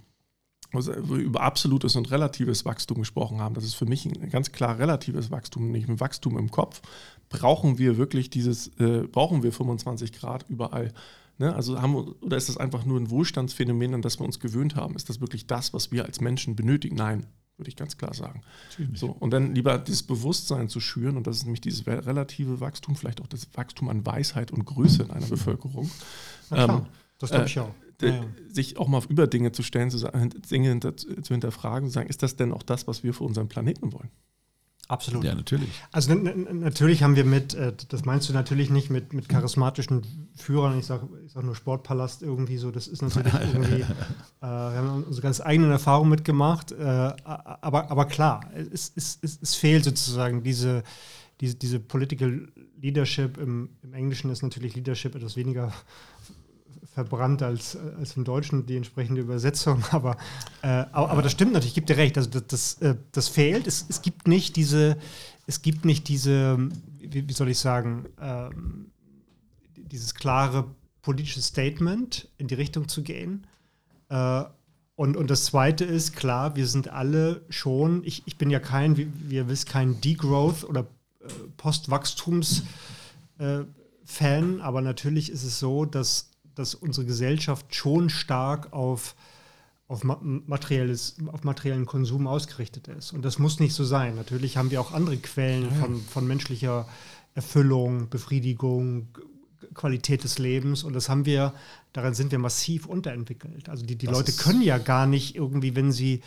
[0.76, 3.56] also über absolutes und relatives Wachstum gesprochen haben.
[3.56, 6.82] Das ist für mich ein ganz klar relatives Wachstum, nicht ein Wachstum im Kopf.
[7.30, 10.94] Brauchen wir wirklich dieses, äh, brauchen wir 25 Grad überall?
[11.38, 11.54] Ne?
[11.54, 14.96] Also haben, oder ist das einfach nur ein Wohlstandsphänomen, an das wir uns gewöhnt haben?
[14.96, 16.96] Ist das wirklich das, was wir als Menschen benötigen?
[16.96, 17.26] Nein,
[17.58, 18.42] würde ich ganz klar sagen.
[18.94, 22.96] So, und dann lieber dieses Bewusstsein zu schüren, und das ist nämlich dieses relative Wachstum,
[22.96, 25.90] vielleicht auch das Wachstum an Weisheit und Größe in einer Bevölkerung.
[26.52, 26.86] Ähm,
[27.18, 27.74] das glaube ich äh, auch.
[28.02, 28.24] Ja, ja.
[28.50, 32.10] Sich auch mal über Dinge zu stellen, zu sagen, Dinge hinter, zu hinterfragen, zu sagen,
[32.10, 34.10] ist das denn auch das, was wir für unseren Planeten wollen?
[34.88, 35.24] Absolut.
[35.24, 35.70] Ja, natürlich.
[35.92, 40.78] Also natürlich haben wir mit, äh, das meinst du natürlich nicht mit, mit charismatischen Führern,
[40.78, 43.86] ich sage ich sag nur Sportpalast irgendwie so, das ist natürlich irgendwie, äh,
[44.42, 46.84] wir haben unsere ganz eigenen Erfahrungen mitgemacht, äh,
[47.24, 50.84] aber, aber klar, es, es, es, es fehlt sozusagen diese,
[51.42, 52.48] diese, diese Political
[52.80, 55.74] Leadership, im, im Englischen ist natürlich Leadership etwas weniger
[56.96, 59.84] verbrannt als, als im Deutschen die entsprechende Übersetzung.
[59.92, 60.18] Aber,
[60.62, 62.18] äh, aber, das stimmt natürlich, ich gebe dir recht.
[62.18, 63.68] Also das, das, äh, das fehlt.
[63.68, 64.98] Es, es, gibt nicht diese,
[65.46, 68.92] es gibt nicht diese, wie, wie soll ich sagen, ähm,
[69.76, 73.46] dieses klare politische Statement in die Richtung zu gehen.
[74.10, 74.46] Äh,
[74.96, 78.96] und, und das Zweite ist, klar, wir sind alle schon, ich, ich bin ja kein,
[78.96, 80.88] wie, wie ihr wisst, kein Degrowth oder
[81.20, 81.26] äh,
[81.58, 82.70] Postwachstums-Fan,
[83.40, 89.16] äh, aber natürlich ist es so, dass dass unsere Gesellschaft schon stark auf,
[89.88, 93.14] auf, materielles, auf materiellen Konsum ausgerichtet ist.
[93.14, 94.16] Und das muss nicht so sein.
[94.16, 96.88] Natürlich haben wir auch andere Quellen von, von menschlicher
[97.36, 99.10] Erfüllung, Befriedigung,
[99.74, 100.84] Qualität des Lebens.
[100.84, 101.54] Und das haben wir,
[101.94, 103.70] daran sind wir massiv unterentwickelt.
[103.70, 106.22] Also die, die Leute können ja gar nicht irgendwie, wenn sie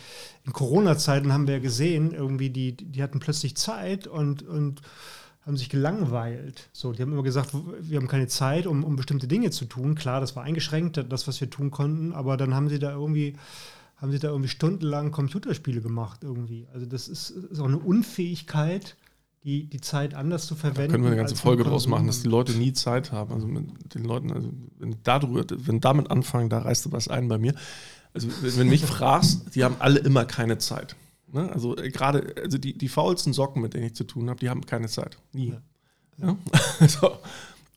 [0.45, 4.81] in Corona-Zeiten haben wir ja gesehen, irgendwie, die, die hatten plötzlich Zeit und, und
[5.45, 6.69] haben sich gelangweilt.
[6.73, 9.95] So, die haben immer gesagt, wir haben keine Zeit, um, um bestimmte Dinge zu tun.
[9.95, 13.35] Klar, das war eingeschränkt, das, was wir tun konnten, aber dann haben sie da irgendwie,
[13.97, 16.67] haben sie da irgendwie stundenlang Computerspiele gemacht irgendwie.
[16.73, 18.95] Also das ist, ist auch eine Unfähigkeit,
[19.43, 20.89] die, die Zeit anders zu verwenden.
[20.89, 23.33] Da können wir eine ganze Folge draus machen, dass die Leute nie Zeit haben.
[23.33, 27.27] Also mit den Leuten, also wenn darüber, wenn damit anfangen, da reißt du was ein
[27.29, 27.55] bei mir.
[28.13, 30.95] Also wenn du mich fragst, die haben alle immer keine Zeit.
[31.31, 31.51] Ne?
[31.51, 34.49] Also äh, gerade, also die, die faulsten Socken, mit denen ich zu tun habe, die
[34.49, 35.17] haben keine Zeit.
[35.33, 35.53] Nie.
[36.17, 36.37] Ja.
[36.79, 36.87] ja?
[36.87, 37.17] so.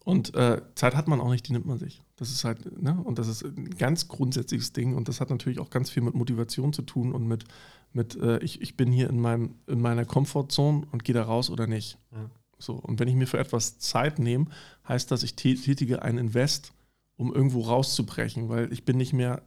[0.05, 2.03] Und äh, Zeit hat man auch nicht, die nimmt man sich.
[2.17, 3.01] Das ist halt, ne?
[3.05, 6.15] Und das ist ein ganz grundsätzliches Ding und das hat natürlich auch ganz viel mit
[6.15, 7.45] Motivation zu tun und mit,
[7.93, 11.51] mit äh, ich, ich bin hier in, meinem, in meiner Komfortzone und gehe da raus
[11.51, 11.99] oder nicht.
[12.11, 12.31] Ja.
[12.59, 14.47] So, und wenn ich mir für etwas Zeit nehme,
[14.89, 16.73] heißt das, ich tätige ein Invest,
[17.17, 19.43] um irgendwo rauszubrechen, weil ich bin nicht mehr,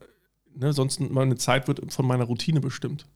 [0.53, 3.07] ne, sonst meine Zeit wird von meiner Routine bestimmt.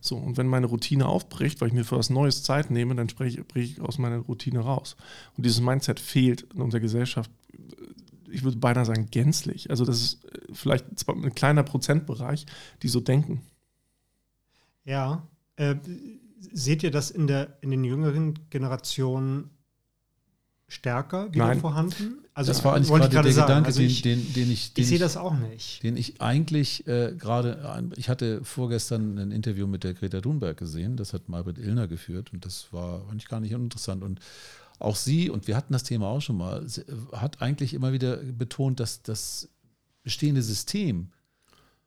[0.00, 3.08] So, und wenn meine Routine aufbricht, weil ich mir für was Neues Zeit nehme, dann
[3.08, 4.96] spreche ich, breche ich aus meiner Routine raus.
[5.36, 7.30] Und dieses Mindset fehlt in unserer Gesellschaft,
[8.30, 9.70] ich würde beinahe sagen, gänzlich.
[9.70, 12.46] Also das ist äh, vielleicht ein kleiner Prozentbereich,
[12.82, 13.42] die so denken.
[14.84, 15.26] Ja.
[15.56, 15.76] Äh,
[16.52, 19.50] seht ihr das in, der, in den jüngeren Generationen
[20.68, 21.60] stärker wieder Nein.
[21.60, 22.25] vorhanden?
[22.36, 23.46] Also das war eigentlich gerade der sagen.
[23.46, 25.82] Gedanke, also ich, den, den, den, ich, den ich sehe das auch nicht.
[25.82, 30.98] Den ich eigentlich äh, gerade, ich hatte vorgestern ein Interview mit der Greta Thunberg gesehen,
[30.98, 34.20] das hat Margaret Illner geführt und das war eigentlich gar nicht uninteressant und
[34.78, 36.66] auch sie, und wir hatten das Thema auch schon mal,
[37.12, 39.48] hat eigentlich immer wieder betont, dass das
[40.02, 41.12] bestehende System,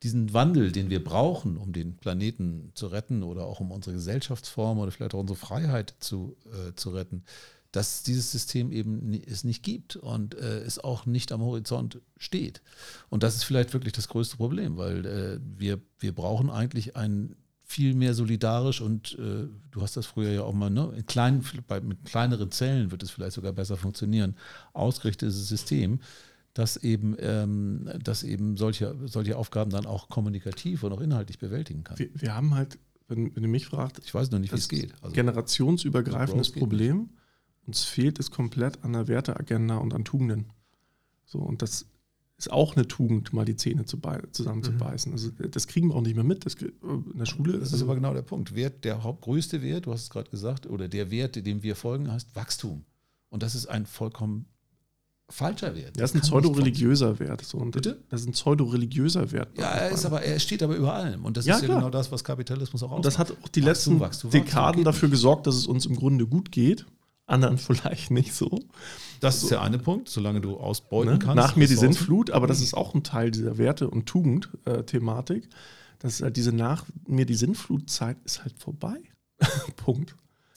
[0.01, 4.79] diesen Wandel, den wir brauchen, um den Planeten zu retten oder auch um unsere Gesellschaftsform
[4.79, 7.23] oder vielleicht auch unsere Freiheit zu, äh, zu retten,
[7.71, 12.62] dass dieses System eben es nicht gibt und äh, es auch nicht am Horizont steht.
[13.10, 17.36] Und das ist vielleicht wirklich das größte Problem, weil äh, wir, wir brauchen eigentlich ein
[17.63, 21.45] viel mehr solidarisch und äh, du hast das früher ja auch mal, ne, in kleinen,
[21.67, 24.36] bei, mit kleineren Zellen wird es vielleicht sogar besser funktionieren,
[24.73, 25.99] ausgerichtetes System,
[26.55, 31.84] das eben, ähm, das eben solche, solche Aufgaben dann auch kommunikativ und auch inhaltlich bewältigen
[31.84, 31.99] kann.
[31.99, 34.67] Wir, wir haben halt, wenn, wenn, du mich fragst, ich weiß noch nicht, wie es
[34.67, 34.95] geht.
[35.03, 37.12] Also, generationsübergreifendes Problem
[37.69, 40.47] uns fehlt es komplett an der Werteagenda und an Tugenden.
[41.25, 41.86] So, und das
[42.36, 43.99] ist auch eine Tugend, mal die Zähne zu
[44.32, 45.12] zusammenzubeißen.
[45.12, 45.15] Mhm.
[45.15, 46.47] Also das kriegen wir auch nicht mehr mit.
[46.47, 47.53] Das, äh, in der Schule.
[47.53, 48.55] Das ist also aber genau der Punkt.
[48.55, 52.12] Wert, der größte Wert, du hast es gerade gesagt, oder der Wert, dem wir folgen,
[52.12, 52.86] heißt Wachstum.
[53.29, 54.47] Und das ist ein vollkommen
[55.29, 55.95] falscher Wert.
[55.95, 57.45] Das, das ist ein pseudo-religiöser Wert.
[57.45, 57.60] So.
[57.60, 58.01] Bitte?
[58.10, 59.55] Das ist ein pseudo-religiöser Wert.
[59.60, 61.23] Ja, er, ist aber, er steht aber über allem.
[61.23, 61.77] Und das ja, ist ja klar.
[61.82, 62.97] genau das, was Kapitalismus auch ausmacht.
[62.97, 65.95] Und das hat auch die Wachstum, letzten Wachstum, Dekaden dafür gesorgt, dass es uns im
[65.95, 66.88] Grunde gut geht
[67.29, 68.59] anderen vielleicht nicht so.
[69.19, 71.19] Das ist der eine Punkt, solange du ausbeuten ne?
[71.19, 71.35] kannst.
[71.35, 75.43] Nach mir die Sintflut, aber das ist auch ein Teil dieser Werte- und Tugend-Thematik.
[75.45, 75.47] Äh,
[75.99, 78.97] dass halt diese nach mir die Sintflutzeit ist halt vorbei.
[79.75, 80.15] Punkt.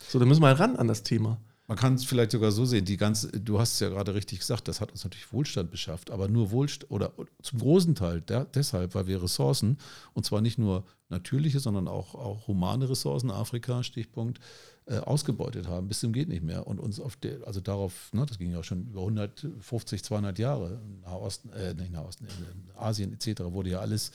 [0.08, 1.38] So, da müssen wir halt ran an das Thema.
[1.68, 4.40] Man kann es vielleicht sogar so sehen, die ganze, du hast es ja gerade richtig
[4.40, 8.44] gesagt, das hat uns natürlich Wohlstand beschafft, aber nur Wohlstand oder zum großen Teil der,
[8.44, 9.78] deshalb, weil wir Ressourcen,
[10.12, 14.40] und zwar nicht nur natürliche, sondern auch, auch humane Ressourcen, Afrika, Stichpunkt,
[14.86, 18.26] äh, ausgebeutet haben, bis zum geht nicht mehr und uns auf der, also darauf, ne,
[18.26, 23.42] das ging ja schon über 150, 200 Jahre, Nahosten, äh, nicht Nahosten, in Asien etc.
[23.52, 24.12] wurde ja alles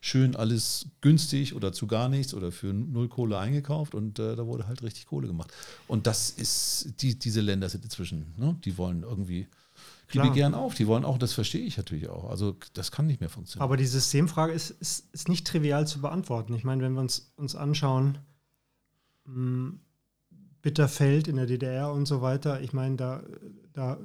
[0.00, 4.46] schön alles günstig oder zu gar nichts oder für null Kohle eingekauft und äh, da
[4.46, 5.52] wurde halt richtig Kohle gemacht.
[5.86, 9.46] Und das ist, die, diese Länder sind inzwischen, ne, die wollen irgendwie,
[10.14, 12.30] die begehren auf, die wollen auch, das verstehe ich natürlich auch.
[12.30, 13.64] Also das kann nicht mehr funktionieren.
[13.64, 16.54] Aber die Systemfrage ist, ist, ist nicht trivial zu beantworten.
[16.54, 18.18] Ich meine, wenn wir uns, uns anschauen,
[19.26, 19.80] mh, hm,
[20.68, 23.22] Bitterfeld in der DDR und so weiter, ich meine, da,
[23.72, 23.96] da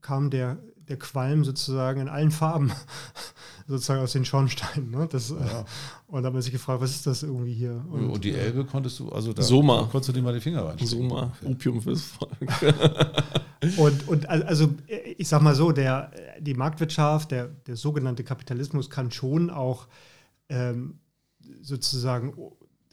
[0.00, 0.56] kam der,
[0.88, 2.72] der Qualm sozusagen in allen Farben
[3.66, 4.90] sozusagen aus den Schornsteinen.
[4.90, 5.06] Ne?
[5.10, 5.66] Das, äh, ja.
[6.06, 7.84] Und da hat man sich gefragt, was ist das irgendwie hier?
[7.90, 9.86] Und, und die äh, Elbe konntest du, also da Soma.
[9.92, 10.78] konntest du dir mal die Finger rein.
[10.78, 12.32] Soma, Opium fürs Volk.
[13.76, 14.70] und, und also
[15.18, 19.88] ich sag mal so, der, die Marktwirtschaft, der, der sogenannte Kapitalismus kann schon auch
[20.48, 21.00] ähm,
[21.60, 22.32] sozusagen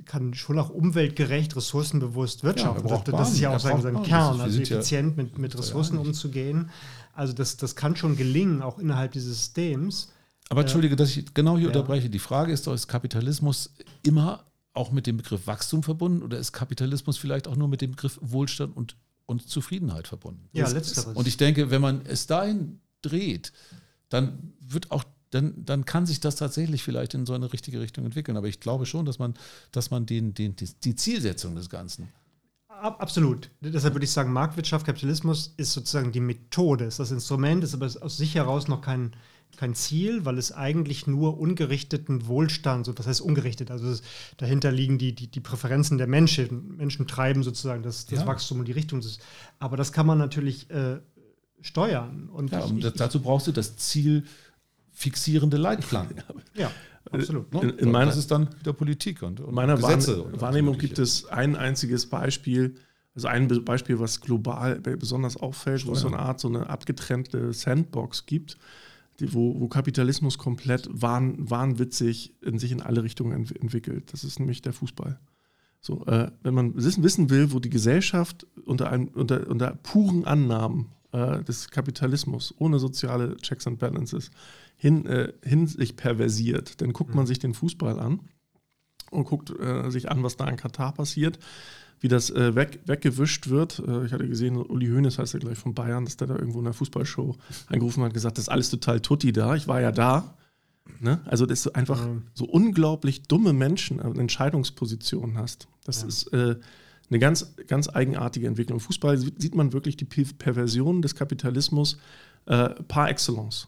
[0.06, 2.88] kann schon auch umweltgerecht, ressourcenbewusst wirtschaften.
[2.88, 5.98] Ja, das, das ist ja auch sein, sein Kern, also effizient ja mit, mit Ressourcen
[5.98, 6.70] umzugehen.
[7.14, 10.12] Also das, das kann schon gelingen, auch innerhalb dieses Systems.
[10.50, 11.68] Aber entschuldige, dass ich genau hier ja.
[11.70, 12.10] unterbreche.
[12.10, 13.74] Die Frage ist doch, ist Kapitalismus
[14.04, 17.92] immer auch mit dem Begriff Wachstum verbunden oder ist Kapitalismus vielleicht auch nur mit dem
[17.92, 20.50] Begriff Wohlstand und, und Zufriedenheit verbunden?
[20.52, 21.16] Ja, letzteres.
[21.16, 23.54] Und ich denke, wenn man es dahin dreht,
[24.10, 25.04] dann wird auch
[25.36, 28.38] dann, dann kann sich das tatsächlich vielleicht in so eine richtige Richtung entwickeln.
[28.38, 29.34] Aber ich glaube schon, dass man,
[29.72, 32.10] dass man den, den, die Zielsetzung des Ganzen
[32.82, 33.50] Absolut.
[33.62, 37.90] Deshalb würde ich sagen, Marktwirtschaft, Kapitalismus ist sozusagen die Methode, ist das Instrument, ist aber
[38.02, 39.14] aus sich heraus noch kein,
[39.56, 44.04] kein Ziel, weil es eigentlich nur ungerichteten Wohlstand, so das heißt ungerichtet, also es,
[44.38, 46.76] dahinter liegen die, die, die Präferenzen der Menschen.
[46.76, 48.28] Menschen treiben sozusagen das, das ja.
[48.28, 49.02] Wachstum und die Richtung.
[49.58, 51.00] Aber das kann man natürlich äh,
[51.62, 52.30] steuern.
[52.30, 54.26] Und, ja, und ich, dazu brauchst du das Ziel
[54.96, 56.24] fixierende Leitplanken.
[56.56, 56.72] ja.
[57.12, 57.54] Absolut.
[57.54, 57.62] Ne?
[57.62, 61.28] In, in meiner, das ist dann der Politik und, und meiner Gesetze Wahrnehmung gibt es
[61.28, 62.76] ein einziges Beispiel,
[63.14, 67.54] also ein Beispiel, was global besonders auffällt, wo es so eine Art, so eine abgetrennte
[67.54, 68.58] Sandbox gibt,
[69.20, 74.12] die, wo, wo, Kapitalismus komplett wahn, wahnwitzig in sich in alle Richtungen ent entwickelt.
[74.12, 75.20] Das ist nämlich der Fußball.
[75.80, 80.26] So, äh, wenn man wissen, wissen will, wo die Gesellschaft unter, ein, unter, unter puren
[80.26, 84.32] Annahmen äh, des Kapitalismus, ohne soziale Checks and Balances,
[84.78, 87.28] hin, äh, hin sich perversiert, dann guckt man mhm.
[87.28, 88.20] sich den Fußball an
[89.12, 91.40] und guckt äh, sich an, was da in Katar passiert
[92.00, 93.80] wie das äh, weg, weggewischt wird.
[93.80, 96.60] Äh, ich hatte gesehen, Uli Hoeneß heißt er gleich von Bayern, dass der da irgendwo
[96.60, 97.36] in der Fußballshow
[97.68, 99.56] angerufen hat und gesagt, das ist alles total tutti da.
[99.56, 100.36] Ich war ja da.
[101.00, 101.20] Ne?
[101.26, 102.24] Also, dass du einfach mhm.
[102.34, 105.68] so unglaublich dumme Menschen in Entscheidungspositionen hast.
[105.84, 106.08] Das ja.
[106.08, 106.58] ist äh,
[107.10, 108.78] eine ganz, ganz eigenartige Entwicklung.
[108.78, 111.98] Im Fußball sieht man wirklich die Perversion des Kapitalismus
[112.46, 113.68] äh, par excellence.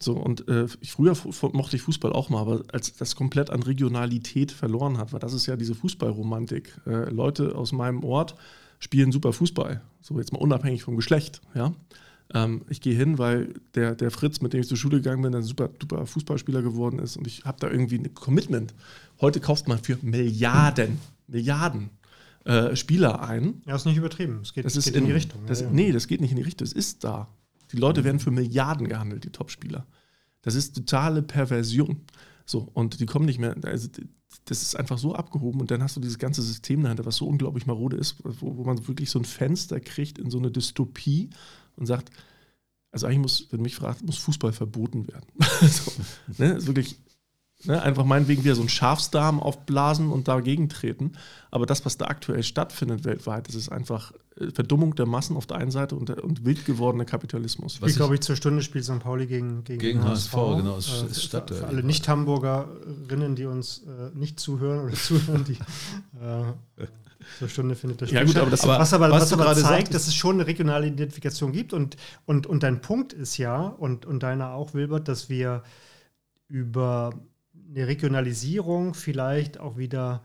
[0.00, 1.16] So, und äh, früher
[1.52, 5.32] mochte ich Fußball auch mal, aber als das komplett an Regionalität verloren hat, weil das
[5.32, 6.80] ist ja diese Fußballromantik.
[6.86, 8.36] Äh, Leute aus meinem Ort
[8.78, 11.72] spielen super Fußball, so jetzt mal unabhängig vom Geschlecht, ja.
[12.32, 15.34] Ähm, ich gehe hin, weil der, der Fritz, mit dem ich zur Schule gegangen bin,
[15.34, 18.74] ein super, super Fußballspieler geworden ist und ich habe da irgendwie ein Commitment.
[19.20, 21.90] Heute kauft man für Milliarden, Milliarden
[22.44, 23.62] äh, Spieler ein.
[23.66, 24.40] Ja, ist nicht übertrieben.
[24.42, 25.40] Es geht, das geht in, in, die Richtung.
[25.46, 26.66] Das, ja, Nee, das geht nicht in die Richtung.
[26.66, 27.28] Es ist da.
[27.72, 29.86] Die Leute werden für Milliarden gehandelt, die Topspieler.
[30.42, 32.02] Das ist totale Perversion.
[32.46, 33.54] So, und die kommen nicht mehr.
[33.64, 33.88] Also,
[34.44, 37.26] das ist einfach so abgehoben und dann hast du dieses ganze System dahinter, was so
[37.26, 41.30] unglaublich marode ist, wo, wo man wirklich so ein Fenster kriegt in so eine Dystopie
[41.76, 42.10] und sagt,
[42.90, 45.26] also eigentlich muss, wenn mich fragt, muss Fußball verboten werden.
[45.68, 45.92] so,
[46.38, 46.52] ne?
[46.52, 46.98] ist wirklich
[47.64, 51.14] Ne, einfach meinetwegen wieder so einen Schafsdarm aufblasen und dagegen treten.
[51.50, 55.44] Aber das, was da aktuell stattfindet weltweit, das ist einfach äh, Verdummung der Massen auf
[55.46, 57.80] der einen Seite und, der, und wild gewordener Kapitalismus.
[57.84, 59.00] Ich glaube ich, zur Stunde spielt St.
[59.00, 60.34] Pauli gegen, gegen, gegen HSV.
[60.34, 60.56] HSV.
[60.56, 65.58] Genau, es äh, Stadt, für alle Nicht-Hamburgerinnen, die uns äh, nicht zuhören oder zuhören, die
[66.24, 66.86] äh,
[67.40, 69.54] zur Stunde findet das Spiel ja, gut, aber das, aber, was aber, was was aber
[69.54, 71.72] zeigt, sagst, dass es schon eine regionale Identifikation gibt.
[71.72, 75.64] Und, und, und dein Punkt ist ja, und, und deiner auch, Wilbert, dass wir
[76.46, 77.12] über
[77.68, 80.22] eine Regionalisierung, vielleicht auch wieder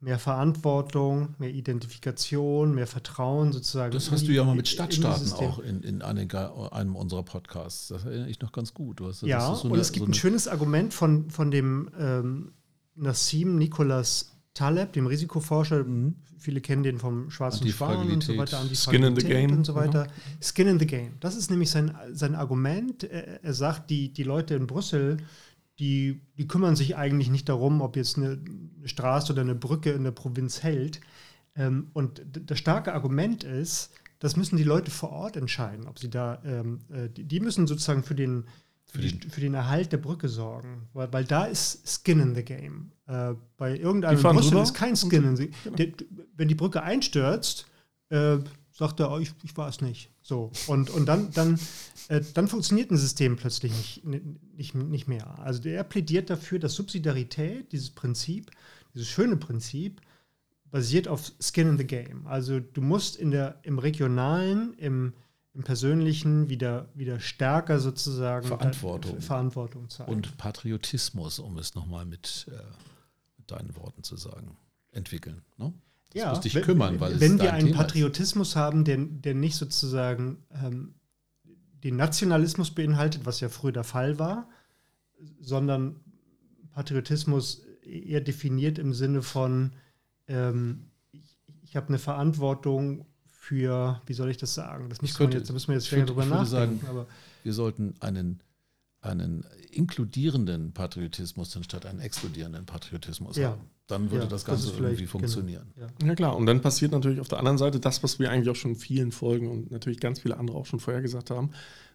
[0.00, 3.92] mehr Verantwortung, mehr Identifikation, mehr Vertrauen sozusagen.
[3.92, 7.88] Das hast du ja mal mit Stadtstaaten auch in, in einem unserer Podcasts.
[7.88, 9.00] Das erinnere ich noch ganz gut.
[9.00, 12.52] Hast, ja, so und es gibt so ein schönes Argument von, von dem ähm,
[12.94, 15.84] Nassim Nicholas Taleb, dem Risikoforscher.
[15.84, 16.16] Mhm.
[16.38, 18.62] Viele kennen den vom Schwarzen Schwan und so weiter.
[18.74, 19.50] Skin in the Game.
[19.52, 20.04] Und so weiter.
[20.04, 20.42] Mhm.
[20.42, 21.14] Skin in the Game.
[21.20, 23.04] Das ist nämlich sein, sein Argument.
[23.04, 25.18] Er, er sagt, die, die Leute in Brüssel
[25.78, 28.38] die, die kümmern sich eigentlich nicht darum, ob jetzt eine,
[28.84, 31.00] Straße oder eine Brücke in der Provinz hält.
[31.54, 36.08] Ähm, und das starke Argument ist, das müssen die Leute vor Ort entscheiden, ob sie
[36.08, 38.44] da, ähm, äh, die, die, müssen sozusagen für den,
[38.84, 42.44] für, die, für, den Erhalt der Brücke sorgen, weil, weil da ist Skin in the
[42.44, 42.92] Game.
[43.06, 45.76] Äh, bei irgendeinem Brüssel ist kein Skin in the Game.
[45.76, 46.26] Genau.
[46.36, 47.66] Wenn die Brücke einstürzt,
[48.08, 48.38] äh,
[48.70, 50.10] sagt er, oh, ich, ich war es nicht.
[50.26, 50.50] So.
[50.66, 51.56] Und, und dann, dann,
[52.08, 54.04] äh, dann funktioniert ein System plötzlich nicht,
[54.56, 55.38] nicht, nicht mehr.
[55.38, 58.50] Also er plädiert dafür, dass Subsidiarität, dieses Prinzip,
[58.92, 60.00] dieses schöne Prinzip,
[60.64, 62.26] basiert auf Skin in the Game.
[62.26, 65.12] Also du musst in der, im regionalen, im,
[65.54, 70.10] im persönlichen wieder, wieder stärker sozusagen Verantwortung, Verantwortung zeigen.
[70.10, 72.56] Und Patriotismus, um es nochmal mit, äh,
[73.38, 74.56] mit deinen Worten zu sagen,
[74.90, 75.42] entwickeln.
[75.56, 75.72] Ne?
[76.10, 78.56] Das ja, dich kümmern, weil wenn wir einen Thema Patriotismus ist.
[78.56, 80.94] haben, der, der nicht sozusagen ähm,
[81.84, 84.48] den Nationalismus beinhaltet, was ja früher der Fall war,
[85.40, 86.00] sondern
[86.72, 89.72] Patriotismus eher definiert im Sinne von
[90.26, 94.88] ähm, ich, ich habe eine Verantwortung für, wie soll ich das sagen?
[94.88, 96.80] Das müssen könnte, wir jetzt, da müssen wir jetzt schwer drüber nachdenken.
[96.80, 97.06] Sagen, aber
[97.44, 98.40] wir sollten einen,
[99.00, 103.50] einen inkludierenden Patriotismus anstatt einen exkludierenden Patriotismus ja.
[103.50, 103.70] haben.
[103.86, 105.66] Dann würde ja, das Ganze das irgendwie genau, funktionieren.
[105.76, 106.08] Genau, ja.
[106.08, 106.14] ja.
[106.14, 108.72] klar, und dann passiert natürlich auf der anderen Seite das, was wir eigentlich auch schon
[108.72, 111.50] in vielen Folgen und natürlich ganz viele andere auch schon vorher gesagt haben.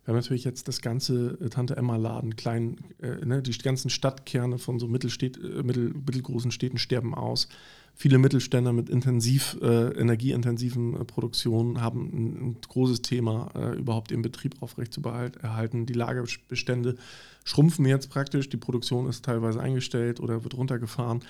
[0.06, 4.58] Wir haben natürlich jetzt das ganze äh, Tante Emma-Laden, klein, äh, ne, die ganzen Stadtkerne
[4.58, 7.50] von so Mittelstädt, äh, mittel, mittelgroßen Städten sterben aus
[7.96, 14.12] viele Mittelständler mit intensiv, äh, energieintensiven äh, Produktionen haben ein, ein großes Thema, äh, überhaupt
[14.12, 15.86] den Betrieb aufrecht zu erhalten.
[15.86, 16.96] Die Lagerbestände
[17.44, 21.22] schrumpfen jetzt praktisch, die Produktion ist teilweise eingestellt oder wird runtergefahren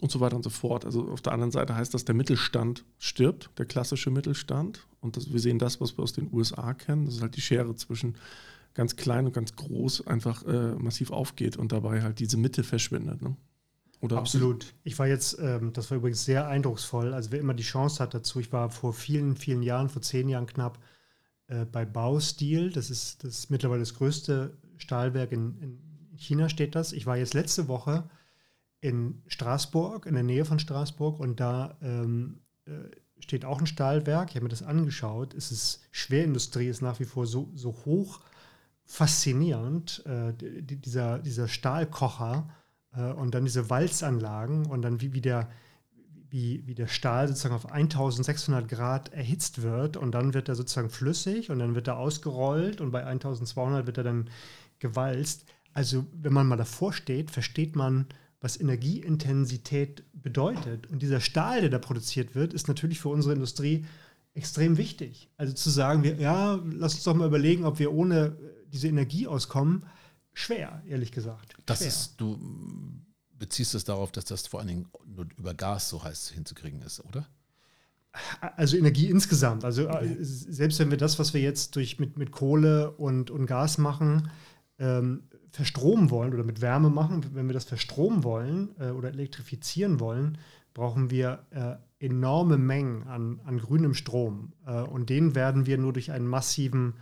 [0.00, 0.84] und so weiter und so fort.
[0.84, 4.86] Also auf der anderen Seite heißt das, der Mittelstand stirbt, der klassische Mittelstand.
[5.00, 7.06] Und das, wir sehen das, was wir aus den USA kennen.
[7.06, 8.16] Das ist halt die Schere zwischen
[8.74, 13.22] ganz klein und ganz groß einfach äh, massiv aufgeht und dabei halt diese Mitte verschwindet.
[13.22, 13.36] Ne?
[14.00, 14.74] Oder Absolut.
[14.82, 17.14] Ich war jetzt, ähm, das war übrigens sehr eindrucksvoll.
[17.14, 20.28] Also wer immer die Chance hat dazu, ich war vor vielen, vielen Jahren, vor zehn
[20.28, 20.78] Jahren knapp,
[21.46, 22.70] äh, bei Baustil.
[22.70, 25.78] Das ist, das ist mittlerweile das größte Stahlwerk in, in
[26.16, 26.92] China, steht das.
[26.92, 28.10] Ich war jetzt letzte Woche
[28.84, 32.72] in Straßburg, in der Nähe von Straßburg, und da ähm, äh,
[33.18, 34.28] steht auch ein Stahlwerk.
[34.28, 35.32] Ich habe mir das angeschaut.
[35.32, 38.20] Es ist Schwerindustrie, ist nach wie vor so, so hoch
[38.84, 40.04] faszinierend.
[40.04, 42.50] Äh, dieser, dieser Stahlkocher
[42.94, 45.48] äh, und dann diese Walzanlagen und dann wie, wie, der,
[46.28, 50.90] wie, wie der Stahl sozusagen auf 1600 Grad erhitzt wird und dann wird er sozusagen
[50.90, 54.28] flüssig und dann wird er ausgerollt und bei 1200 wird er dann
[54.78, 55.46] gewalzt.
[55.72, 58.08] Also wenn man mal davor steht, versteht man,
[58.44, 60.86] was Energieintensität bedeutet.
[60.88, 63.86] Und dieser Stahl, der da produziert wird, ist natürlich für unsere Industrie
[64.34, 65.30] extrem wichtig.
[65.38, 68.36] Also zu sagen, wir, ja, lass uns doch mal überlegen, ob wir ohne
[68.66, 69.86] diese Energie auskommen,
[70.34, 71.56] schwer, ehrlich gesagt.
[71.64, 71.88] Das schwer.
[71.88, 72.38] ist, du
[73.32, 77.02] beziehst es darauf, dass das vor allen Dingen nur über Gas so heiß hinzukriegen ist,
[77.02, 77.26] oder?
[78.56, 79.64] Also Energie insgesamt.
[79.64, 80.02] Also ja.
[80.02, 83.78] Äh, selbst wenn wir das, was wir jetzt durch mit, mit Kohle und, und Gas
[83.78, 84.30] machen,
[84.78, 90.00] ähm, verstromen wollen oder mit Wärme machen, wenn wir das verstromen wollen äh, oder elektrifizieren
[90.00, 90.36] wollen,
[90.74, 94.52] brauchen wir äh, enorme Mengen an, an grünem Strom.
[94.66, 96.94] Äh, und den werden wir nur durch einen massiven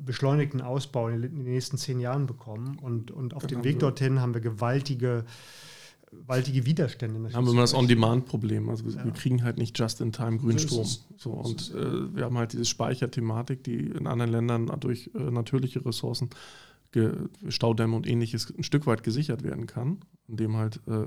[0.00, 2.78] beschleunigten Ausbau in den nächsten zehn Jahren bekommen.
[2.80, 5.24] Und, und auf dem Weg dorthin haben wir gewaltige,
[6.12, 7.32] gewaltige Widerstände.
[7.32, 8.68] Haben wir immer das On-Demand-Problem.
[8.68, 9.04] Also ja.
[9.04, 10.86] wir kriegen halt nicht just-in-time Grünstrom.
[11.16, 15.84] So und äh, wir haben halt diese Speicherthematik, die in anderen Ländern durch äh, natürliche
[15.84, 16.30] Ressourcen
[17.48, 21.04] Staudämme und ähnliches ein Stück weit gesichert werden kann, indem halt äh,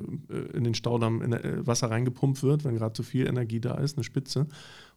[0.55, 3.97] in den Staudamm in, äh, Wasser reingepumpt wird, wenn gerade zu viel Energie da ist,
[3.97, 4.47] eine Spitze,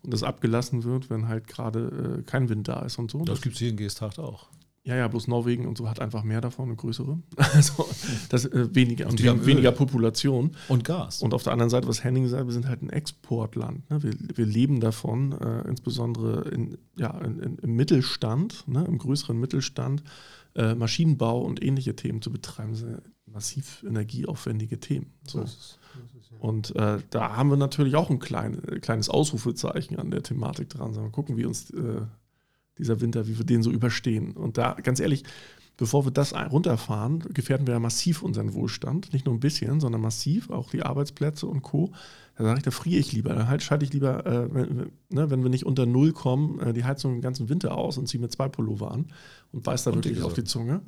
[0.03, 3.25] und das abgelassen wird, wenn halt gerade äh, kein Wind da ist und so.
[3.25, 4.49] Das, gibt es hier in Geesthacht auch.
[4.83, 7.19] Ja, ja, bloß Norwegen und so hat einfach mehr davon, eine größere.
[7.55, 7.87] Also
[8.31, 10.53] das äh, weniger und wir weniger Population.
[10.69, 11.23] Und Gas.
[11.23, 13.89] Und auf der anderen Seite, was Henning sagt, wir sind halt ein Exportland.
[13.91, 14.03] Ne?
[14.03, 18.85] Wir, wir leben davon, äh, insbesondere in, ja, in, in, im Mittelstand, ne?
[18.87, 20.03] im größeren Mittelstand,
[20.55, 22.75] äh, Maschinenbau und ähnliche Themen zu betreiben.
[22.75, 25.13] Sind massiv energieaufwendige Themen.
[25.27, 25.41] So.
[25.41, 26.39] Das ist, das ist, ja.
[26.39, 30.95] Und äh, da haben wir natürlich auch ein klein, kleines Ausrufezeichen an der Thematik dran.
[30.95, 32.03] Mal gucken, wie uns äh,
[32.79, 34.33] dieser Winter, wie wir den so überstehen.
[34.33, 35.25] Und da, ganz ehrlich,
[35.77, 39.13] bevor wir das runterfahren, gefährden wir ja massiv unseren Wohlstand.
[39.13, 41.93] Nicht nur ein bisschen, sondern massiv, auch die Arbeitsplätze und Co.
[42.41, 43.35] Da sage ich, da friere ich lieber.
[43.35, 46.73] Da halt schalte ich lieber, äh, wenn, ne, wenn, wir nicht unter Null kommen, äh,
[46.73, 49.09] die Heizung den ganzen Winter aus und ziehe mir zwei Pullover an
[49.53, 50.81] und beiß da und wirklich auf die Zunge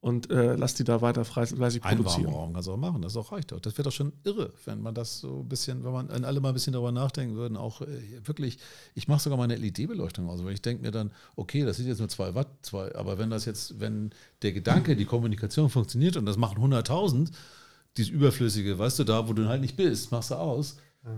[0.00, 2.26] und äh, lass die da weiter fleißig produzieren.
[2.26, 3.60] Einwarmraum kannst du auch machen, das auch reicht doch.
[3.60, 6.48] Das wäre doch schon irre, wenn man das so ein bisschen, wenn man alle mal
[6.50, 7.86] ein bisschen darüber nachdenken würden, auch äh,
[8.24, 8.58] wirklich,
[8.94, 12.00] ich mache sogar meine LED-Beleuchtung aus, weil ich denke mir dann, okay, das sind jetzt
[12.00, 14.10] nur zwei Watt, zwei, aber wenn das jetzt, wenn
[14.42, 17.30] der Gedanke, die Kommunikation funktioniert und das machen 100.000,
[17.96, 21.10] dieses Überflüssige, weißt du, da, wo du halt nicht bist, machst du aus, ja.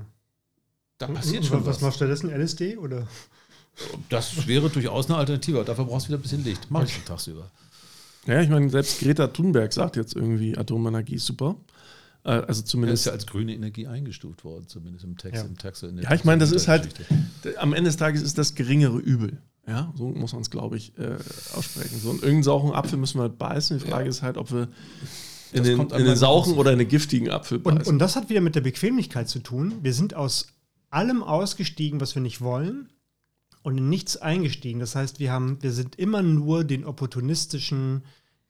[0.99, 1.77] da passiert schon was.
[1.77, 3.07] Was machst du stattdessen, LSD oder?
[4.09, 5.65] Das wäre durchaus eine Alternative.
[5.65, 6.67] Dafür brauchst du wieder ein bisschen Licht.
[6.71, 7.51] Mach ich den tagsüber.
[8.27, 11.57] Ja, ich meine, selbst Greta Thunberg sagt jetzt irgendwie, Atomenergie ist super.
[12.25, 13.03] Äh, also zumindest.
[13.03, 15.43] ist ja als grüne Energie eingestuft worden, zumindest im Text.
[15.43, 16.89] Ja, im Text ja ich meine, das ist halt,
[17.57, 19.39] am Ende des Tages ist das geringere Übel.
[19.67, 21.17] Ja, so muss man es, glaube ich, äh,
[21.55, 22.01] aussprechen.
[22.01, 23.79] So, und irgendeinen sauren Apfel müssen wir halt beißen.
[23.79, 24.11] Die Frage ja.
[24.11, 24.69] ist halt, ob wir
[25.53, 27.79] in den, in den sauren oder in den giftigen Apfel beißen.
[27.81, 29.75] Und, und das hat wieder mit der Bequemlichkeit zu tun.
[29.83, 30.49] Wir sind aus
[30.91, 32.89] allem ausgestiegen, was wir nicht wollen
[33.63, 34.81] und in nichts eingestiegen.
[34.81, 38.03] Das heißt, wir, haben, wir sind immer nur den opportunistischen,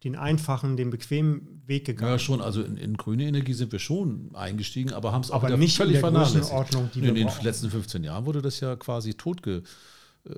[0.05, 2.13] den einfachen, den bequemen Weg gegangen.
[2.13, 2.41] Ja, schon.
[2.41, 5.77] Also in, in grüne Energie sind wir schon eingestiegen, aber haben es auch aber nicht
[5.77, 7.45] völlig in der Größenordnung, die In den brauchen.
[7.45, 9.63] letzten 15 Jahren wurde das ja quasi totge,
[10.25, 10.33] äh,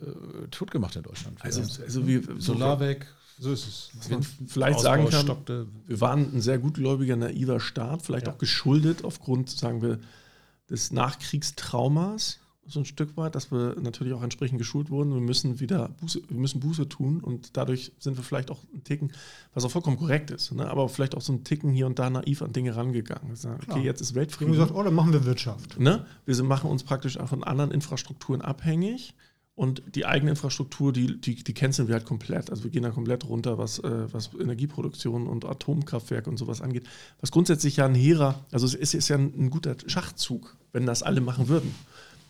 [0.50, 1.38] totgemacht in Deutschland.
[1.42, 3.06] Also, also wie, Solar weg.
[3.42, 3.90] So ist es.
[3.96, 5.66] Was man vielleicht sagen kann, stockte.
[5.86, 8.32] wir waren ein sehr gutgläubiger, naiver Staat, vielleicht ja.
[8.32, 9.98] auch geschuldet aufgrund, sagen wir,
[10.70, 15.12] des Nachkriegstraumas so ein Stück weit, dass wir natürlich auch entsprechend geschult wurden.
[15.12, 18.84] Wir müssen wieder Buße, wir müssen Buße tun und dadurch sind wir vielleicht auch ein
[18.84, 19.12] Ticken,
[19.52, 20.70] was auch vollkommen korrekt ist, ne?
[20.70, 23.34] aber vielleicht auch so ein Ticken hier und da naiv an Dinge rangegangen.
[23.34, 24.52] Sagen, okay, jetzt ist Weltfrieden.
[24.52, 25.80] Wir haben gesagt, oh, dann machen wir Wirtschaft.
[25.80, 26.06] Ne?
[26.24, 29.14] Wir machen uns praktisch von anderen Infrastrukturen abhängig
[29.54, 32.50] und die eigene Infrastruktur, die, die, die canceln wir halt komplett.
[32.50, 36.84] Also wir gehen da komplett runter, was, äh, was Energieproduktion und Atomkraftwerk und sowas angeht.
[37.20, 40.86] Was grundsätzlich ja ein hehrer, also es ist, ist ja ein, ein guter Schachzug, wenn
[40.86, 41.74] das alle machen würden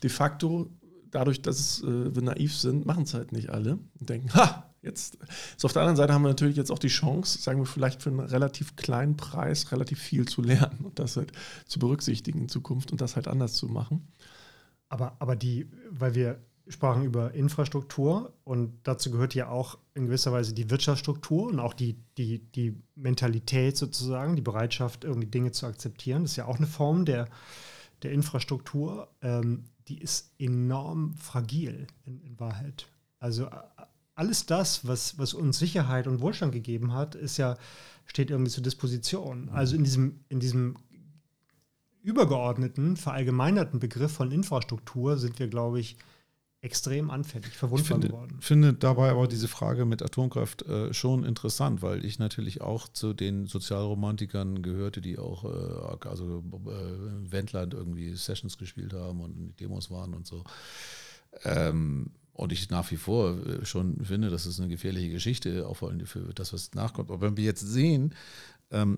[0.03, 0.71] de facto,
[1.11, 5.19] dadurch, dass äh, wir naiv sind, machen es halt nicht alle und denken, ha, jetzt.
[5.57, 8.03] So auf der anderen Seite haben wir natürlich jetzt auch die Chance, sagen wir vielleicht
[8.03, 11.33] für einen relativ kleinen Preis relativ viel zu lernen und das halt
[11.67, 14.09] zu berücksichtigen in Zukunft und das halt anders zu machen.
[14.89, 20.33] Aber, aber die, weil wir sprachen über Infrastruktur und dazu gehört ja auch in gewisser
[20.33, 25.67] Weise die Wirtschaftsstruktur und auch die, die, die Mentalität sozusagen, die Bereitschaft, irgendwie Dinge zu
[25.67, 26.23] akzeptieren.
[26.23, 27.29] Das ist ja auch eine Form der,
[28.03, 29.09] der Infrastruktur.
[29.21, 32.87] Ähm, die ist enorm fragil in, in Wahrheit.
[33.19, 33.49] Also
[34.15, 37.57] alles das, was, was uns Sicherheit und Wohlstand gegeben hat, ist ja,
[38.07, 39.49] steht irgendwie zur Disposition.
[39.49, 40.77] Also in diesem, in diesem
[42.03, 45.97] übergeordneten, verallgemeinerten Begriff von Infrastruktur sind wir, glaube ich,
[46.63, 48.37] extrem anfällig verwundbar geworden.
[48.39, 52.87] Ich finde dabei aber diese Frage mit Atomkraft äh, schon interessant, weil ich natürlich auch
[52.87, 59.59] zu den Sozialromantikern gehörte, die auch äh, also äh, Wendland irgendwie Sessions gespielt haben und
[59.59, 60.45] Demos waren und so.
[61.43, 65.79] Ähm, und ich nach wie vor äh, schon finde, das ist eine gefährliche Geschichte, auch
[65.79, 67.11] vor allem für das, was nachkommt.
[67.11, 68.15] Aber wenn wir jetzt sehen,
[68.71, 68.95] ähm,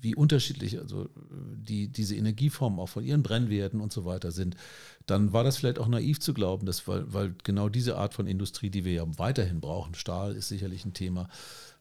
[0.00, 1.08] wie unterschiedlich also
[1.54, 4.56] die, diese Energieformen auch von ihren Brennwerten und so weiter sind,
[5.06, 8.26] dann war das vielleicht auch naiv zu glauben, dass weil, weil genau diese Art von
[8.26, 11.28] Industrie, die wir ja weiterhin brauchen, Stahl ist sicherlich ein Thema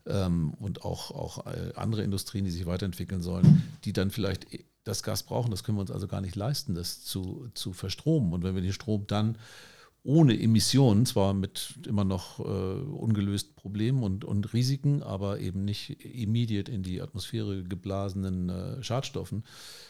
[0.06, 4.48] ähm, und auch, auch äh, andere Industrien, die sich weiterentwickeln sollen, die dann vielleicht
[4.84, 8.34] das Gas brauchen, das können wir uns also gar nicht leisten, das zu, zu verstromen.
[8.34, 9.38] Und wenn wir den Strom dann
[10.04, 16.04] ohne Emissionen, zwar mit immer noch äh, ungelösten Problemen und, und Risiken, aber eben nicht
[16.04, 19.44] immediate in die Atmosphäre geblasenen äh, Schadstoffen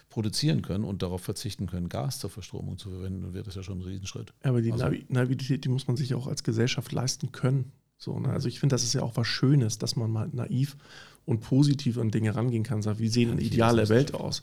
[0.10, 3.62] produzieren können und darauf verzichten können, Gas zur Verstromung zu verwenden, dann wäre das ja
[3.62, 4.34] schon ein Riesenschritt.
[4.44, 7.72] Aber die also, Naivität, die muss man sich auch als Gesellschaft leisten können.
[7.98, 8.30] So, ne?
[8.30, 10.76] Also ich finde, das ist ja auch was Schönes, dass man mal naiv
[11.26, 12.82] und positiv an Dinge rangehen kann.
[12.82, 14.42] Sagt, wie sehen eine ideale Welt aus?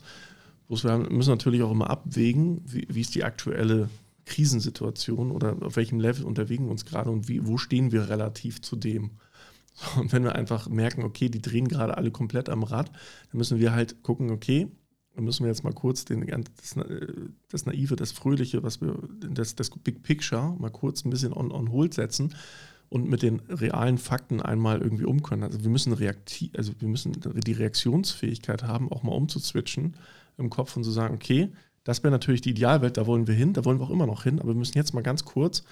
[0.69, 3.89] Wir müssen natürlich auch immer abwägen, wie, wie ist die aktuelle
[4.27, 8.61] Krisensituation oder auf welchem Level unterwegen wir uns gerade und wie, wo stehen wir relativ
[8.61, 9.11] zu dem.
[9.97, 12.91] Und wenn wir einfach merken, okay, die drehen gerade alle komplett am Rad,
[13.31, 14.67] dann müssen wir halt gucken, okay,
[15.15, 16.75] dann müssen wir jetzt mal kurz den, das,
[17.49, 18.97] das Naive, das Fröhliche, was wir,
[19.31, 22.35] das, das Big Picture mal kurz ein bisschen on, on hold setzen
[22.89, 25.43] und mit den realen Fakten einmal irgendwie um können.
[25.43, 29.95] Also wir müssen reaktiv, also wir müssen die Reaktionsfähigkeit haben, auch mal umzuswitchen
[30.37, 31.49] im Kopf und zu sagen, okay,
[31.87, 34.23] das wäre natürlich die Idealwelt, da wollen wir hin, da wollen wir auch immer noch
[34.23, 35.63] hin, aber wir müssen jetzt mal ganz kurz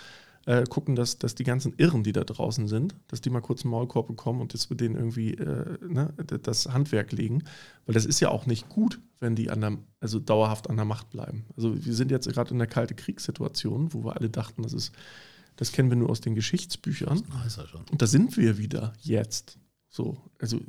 [0.46, 3.66] äh, gucken, dass, dass die ganzen Irren, die da draußen sind, dass die mal kurz
[3.66, 7.44] einen Maulkorb bekommen und dass wir denen irgendwie äh, ne, das Handwerk legen.
[7.86, 10.86] Weil das ist ja auch nicht gut, wenn die an der, also dauerhaft an der
[10.86, 11.48] Macht bleiben.
[11.58, 14.94] Also wir sind jetzt gerade in der kalte Kriegssituation, wo wir alle dachten, das ist,
[15.58, 17.24] das kennen wir nur aus den Geschichtsbüchern.
[17.44, 19.58] Das ja und da sind wir wieder jetzt.
[19.90, 20.62] So, also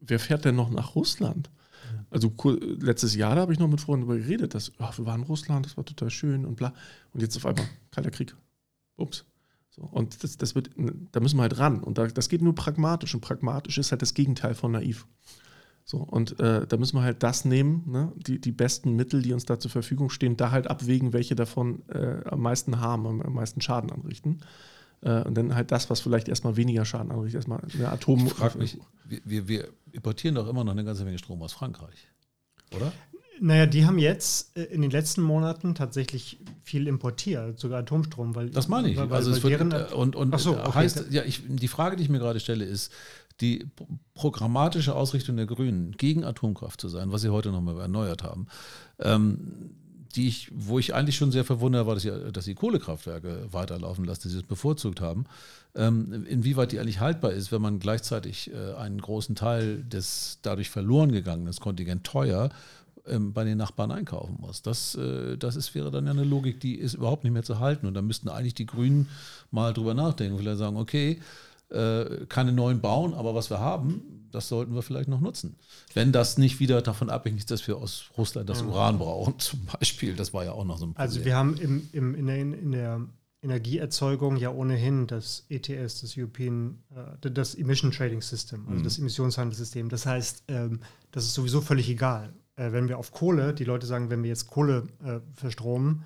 [0.00, 1.50] wer fährt denn noch nach Russland?
[2.10, 2.32] Also
[2.80, 5.26] letztes Jahr da habe ich noch mit Freunden darüber geredet, dass ach, wir waren in
[5.26, 6.72] Russland, das war total schön und bla.
[7.12, 8.34] Und jetzt auf einmal kalter Krieg.
[8.96, 9.24] Ups.
[9.70, 10.70] So, und das, das wird,
[11.12, 11.82] da müssen wir halt ran.
[11.82, 13.14] Und da, das geht nur pragmatisch.
[13.14, 15.06] Und pragmatisch ist halt das Gegenteil von naiv.
[15.84, 18.12] So, und äh, da müssen wir halt das nehmen, ne?
[18.16, 21.82] die, die besten Mittel, die uns da zur Verfügung stehen, da halt abwägen, welche davon
[21.88, 24.40] äh, am meisten Harm, am, am meisten Schaden anrichten.
[25.02, 28.26] Äh, und dann halt das, was vielleicht erstmal weniger Schaden anrichtet, erstmal eine Atom.
[28.26, 32.08] Ich frage mich, wir, wir importieren doch immer noch eine ganze Menge Strom aus Frankreich,
[32.74, 32.92] oder?
[33.40, 38.34] Naja, die haben jetzt äh, in den letzten Monaten tatsächlich viel importiert, sogar Atomstrom.
[38.34, 38.96] Weil, das meine ich.
[38.96, 40.72] Weil, also weil wird, äh, und, und so, okay.
[40.74, 42.92] heißt, ja, ich, die Frage, die ich mir gerade stelle, ist,
[43.40, 43.66] die
[44.14, 48.48] programmatische Ausrichtung der Grünen gegen Atomkraft zu sein, was sie heute nochmal erneuert haben,
[48.98, 49.70] ähm,
[50.14, 54.04] die ich, wo ich eigentlich schon sehr verwundert war, dass sie, dass sie Kohlekraftwerke weiterlaufen
[54.04, 55.26] lassen, die sie es bevorzugt haben.
[55.74, 60.70] Ähm, inwieweit die eigentlich haltbar ist, wenn man gleichzeitig äh, einen großen Teil des dadurch
[60.70, 62.50] verloren gegangenen Kontingent teuer
[63.06, 64.62] ähm, bei den Nachbarn einkaufen muss.
[64.62, 67.58] Das, äh, das ist, wäre dann ja eine Logik, die ist überhaupt nicht mehr zu
[67.58, 67.86] halten.
[67.86, 69.08] Und da müssten eigentlich die Grünen
[69.50, 71.20] mal drüber nachdenken, vielleicht sagen, okay,
[71.70, 75.56] äh, keine neuen bauen, aber was wir haben, das sollten wir vielleicht noch nutzen.
[75.94, 79.66] Wenn das nicht wieder davon abhängig ist, dass wir aus Russland das Uran brauchen, zum
[79.66, 80.14] Beispiel.
[80.14, 81.02] Das war ja auch noch so ein Problem.
[81.02, 83.00] Also wir haben im, im, in, der, in der
[83.42, 86.82] Energieerzeugung ja ohnehin das ETS, das European,
[87.22, 88.84] äh, das Emission Trading System, also mhm.
[88.84, 89.88] das Emissionshandelssystem.
[89.88, 90.80] Das heißt, ähm,
[91.12, 92.32] das ist sowieso völlig egal.
[92.56, 96.04] Äh, wenn wir auf Kohle, die Leute sagen, wenn wir jetzt Kohle äh, verstromen,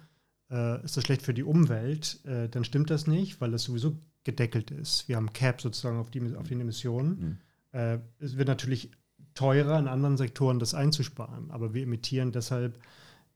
[0.85, 5.09] ist das schlecht für die Umwelt, dann stimmt das nicht, weil das sowieso gedeckelt ist.
[5.09, 7.09] Wir haben Cap sozusagen auf, die, auf den Emissionen.
[7.09, 7.39] Mhm.
[7.73, 8.91] Äh, es wird natürlich
[9.35, 12.79] teurer in anderen Sektoren das einzusparen, aber wir emittieren deshalb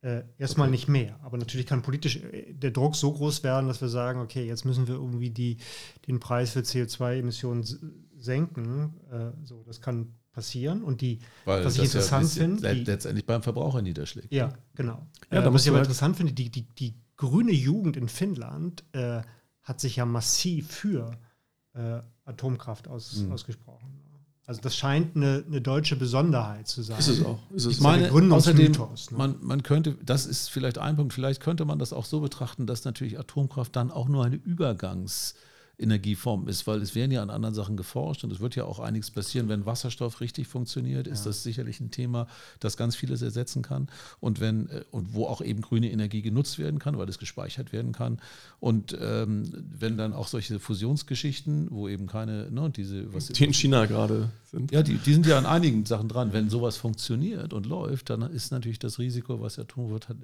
[0.03, 0.77] äh, erstmal okay.
[0.77, 1.19] nicht mehr.
[1.23, 4.65] Aber natürlich kann politisch äh, der Druck so groß werden, dass wir sagen, okay, jetzt
[4.65, 5.57] müssen wir irgendwie die,
[6.07, 7.65] den Preis für CO2-Emissionen
[8.17, 8.95] senken.
[9.11, 13.43] Äh, so, das kann passieren und die, Weil was ich interessant ja finde, letztendlich beim
[13.43, 14.31] Verbraucher niederschlägt.
[14.31, 15.07] Ja, genau.
[15.33, 18.85] Ja, äh, was ich aber halt interessant finde, die, die, die grüne Jugend in Finnland
[18.93, 19.23] äh,
[19.63, 21.19] hat sich ja massiv für
[21.73, 23.33] äh, Atomkraft aus, mhm.
[23.33, 24.06] ausgesprochen.
[24.49, 26.99] Also das scheint eine, eine, deutsche Besonderheit zu sein.
[27.01, 27.41] Ist es auch.
[27.51, 28.89] Ist es ich meine, außerdem, ne?
[29.11, 32.65] man, man könnte, das ist vielleicht ein Punkt, vielleicht könnte man das auch so betrachten,
[32.65, 35.35] dass natürlich Atomkraft dann auch nur eine Übergangs-
[35.79, 38.79] Energieform ist, weil es werden ja an anderen Sachen geforscht und es wird ja auch
[38.79, 39.49] einiges passieren.
[39.49, 41.31] Wenn Wasserstoff richtig funktioniert, ist ja.
[41.31, 42.29] das sicherlich ein Thema,
[42.61, 43.89] das ganz vieles ersetzen kann
[44.21, 47.73] und wenn äh, und wo auch eben grüne Energie genutzt werden kann, weil es gespeichert
[47.73, 48.21] werden kann.
[48.59, 53.53] Und ähm, wenn dann auch solche Fusionsgeschichten, wo eben keine, ne, diese was die in
[53.53, 54.73] China gerade sind.
[54.73, 56.33] Ja, die, die sind ja an einigen Sachen dran.
[56.33, 60.15] Wenn sowas funktioniert und läuft, dann ist natürlich das Risiko, was er tun wird, äh,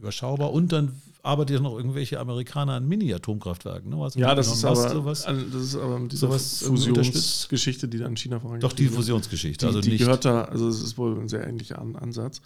[0.00, 0.52] überschaubar.
[0.52, 3.90] Und dann arbeitet ja noch irgendwelche Amerikaner an Mini-Atomkraftwerken.
[3.90, 4.08] Ne?
[4.14, 8.40] Ja, das ist, aber, sowas, das ist aber diese sowas Fusionsgeschichte, die dann in China
[8.40, 8.64] vorangeht.
[8.64, 9.66] Doch, die Fusionsgeschichte.
[9.66, 12.40] Die, also die gehört da, also es ist wohl ein sehr ähnlicher Ansatz.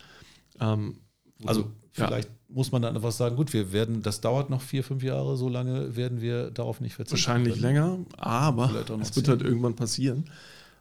[0.60, 0.98] Ähm,
[1.44, 2.34] also vielleicht ja.
[2.48, 5.48] muss man dann einfach sagen, gut, wir werden, das dauert noch vier, fünf Jahre, so
[5.48, 7.18] lange werden wir darauf nicht verzichten.
[7.18, 7.62] Wahrscheinlich können.
[7.64, 10.24] länger, aber es wird halt irgendwann passieren.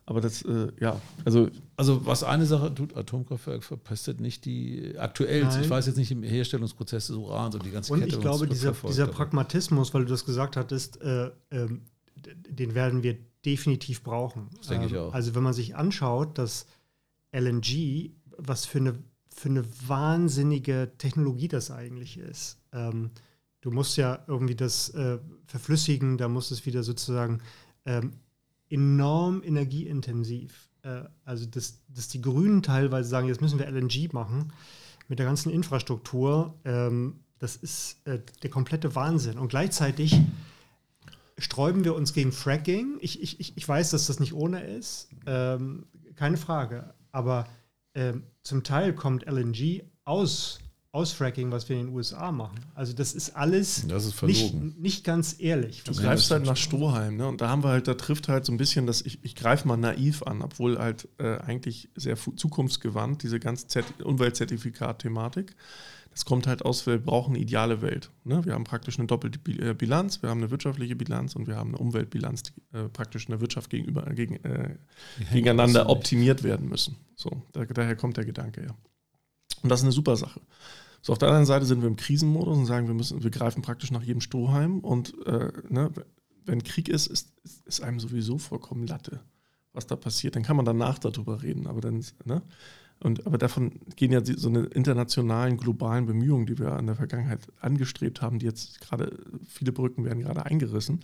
[0.05, 1.49] Aber das, äh, ja, also.
[1.75, 5.63] Also, was eine Sache tut, Atomkraftwerk verpestet nicht die aktuell, Nein.
[5.63, 8.15] ich weiß jetzt nicht im Herstellungsprozess des Urans und die ganze und Kette.
[8.15, 11.67] Und ich glaube, dieser, dieser Pragmatismus, weil du das gesagt hattest, äh, äh,
[12.49, 14.49] den werden wir definitiv brauchen.
[14.57, 15.13] Das denke ich ähm, auch.
[15.13, 16.67] Also, wenn man sich anschaut, dass
[17.31, 18.93] LNG, was für eine,
[19.29, 22.59] für eine wahnsinnige Technologie das eigentlich ist.
[22.71, 23.11] Ähm,
[23.61, 27.41] du musst ja irgendwie das äh, verflüssigen, da muss es wieder sozusagen
[27.85, 28.11] ähm,
[28.73, 30.69] enorm energieintensiv.
[30.83, 34.51] Äh, also, dass, dass die Grünen teilweise sagen, jetzt müssen wir LNG machen
[35.07, 39.37] mit der ganzen Infrastruktur, ähm, das ist äh, der komplette Wahnsinn.
[39.37, 40.19] Und gleichzeitig
[41.37, 42.97] sträuben wir uns gegen Fracking.
[43.01, 46.93] Ich, ich, ich weiß, dass das nicht ohne ist, ähm, keine Frage.
[47.11, 47.47] Aber
[47.95, 50.59] ähm, zum Teil kommt LNG aus
[50.93, 52.59] aus Fracking, was wir in den USA machen.
[52.75, 55.83] Also das ist alles das ist nicht, nicht, ganz ehrlich.
[55.83, 57.27] Du greifst halt nach Strohhalm, ne?
[57.27, 59.67] Und da haben wir halt, da trifft halt so ein bisschen das, ich, ich greife
[59.67, 65.55] mal naiv an, obwohl halt äh, eigentlich sehr zukunftsgewandt, diese ganze Umweltzertifikat-Thematik.
[66.11, 68.11] Das kommt halt aus, wir brauchen eine ideale Welt.
[68.23, 68.45] Ne?
[68.45, 71.69] Wir haben praktisch eine doppelte äh, Bilanz, wir haben eine wirtschaftliche Bilanz und wir haben
[71.69, 74.75] eine Umweltbilanz, die äh, praktisch in der Wirtschaft gegenüber, gegen, äh,
[75.31, 76.97] gegeneinander optimiert werden müssen.
[77.15, 78.75] So, da, daher kommt der Gedanke, ja.
[79.63, 80.39] Und das ist eine super Sache.
[81.05, 83.61] So, auf der anderen Seite sind wir im Krisenmodus und sagen, wir müssen, wir greifen
[83.61, 85.91] praktisch nach jedem Strohhalm und äh, ne,
[86.45, 87.33] wenn Krieg ist, ist,
[87.65, 89.19] ist einem sowieso vollkommen Latte,
[89.73, 90.37] was da passiert.
[90.37, 92.41] Dann kann man danach darüber reden, aber dann, ne?
[93.01, 97.41] Und, aber davon gehen ja so eine internationalen, globalen Bemühungen, die wir in der Vergangenheit
[97.59, 101.01] angestrebt haben, die jetzt gerade, viele Brücken werden gerade eingerissen.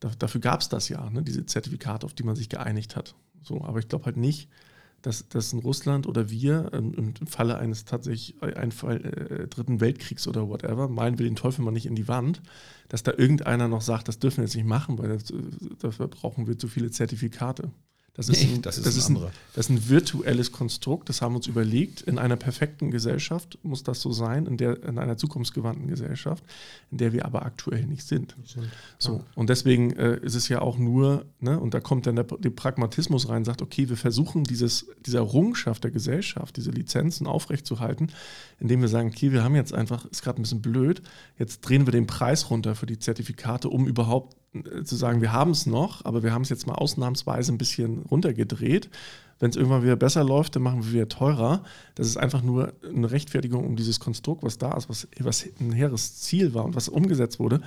[0.00, 1.22] Da, dafür gab es das ja, ne?
[1.22, 3.14] diese Zertifikate, auf die man sich geeinigt hat.
[3.42, 4.48] So, aber ich glaube halt nicht,
[5.02, 9.80] dass, dass in Russland oder wir ähm, im Falle eines tatsächlich ein Fall, äh, dritten
[9.80, 12.42] Weltkriegs oder whatever, meinen wir den Teufel mal nicht in die Wand,
[12.88, 15.32] dass da irgendeiner noch sagt, das dürfen wir jetzt nicht machen, weil das,
[15.78, 17.70] dafür brauchen wir zu viele Zertifikate.
[18.18, 19.14] Das ist, ein, das, ist das, ist ein,
[19.54, 22.00] das ist ein virtuelles Konstrukt, das haben wir uns überlegt.
[22.00, 26.42] In einer perfekten Gesellschaft muss das so sein, in, der, in einer zukunftsgewandten Gesellschaft,
[26.90, 28.34] in der wir aber aktuell nicht sind.
[28.98, 32.24] So, und deswegen äh, ist es ja auch nur, ne, und da kommt dann der,
[32.24, 38.08] der Pragmatismus rein, sagt, okay, wir versuchen dieses, diese Errungenschaft der Gesellschaft, diese Lizenzen aufrechtzuerhalten,
[38.58, 41.02] indem wir sagen, okay, wir haben jetzt einfach, ist gerade ein bisschen blöd,
[41.38, 44.34] jetzt drehen wir den Preis runter für die Zertifikate, um überhaupt
[44.84, 48.02] zu sagen, wir haben es noch, aber wir haben es jetzt mal ausnahmsweise ein bisschen
[48.02, 48.90] runtergedreht.
[49.38, 51.62] Wenn es irgendwann wieder besser läuft, dann machen wir wieder teurer.
[51.94, 55.72] Das ist einfach nur eine Rechtfertigung, um dieses Konstrukt, was da ist, was, was ein
[55.72, 57.60] hehres Ziel war und was umgesetzt wurde,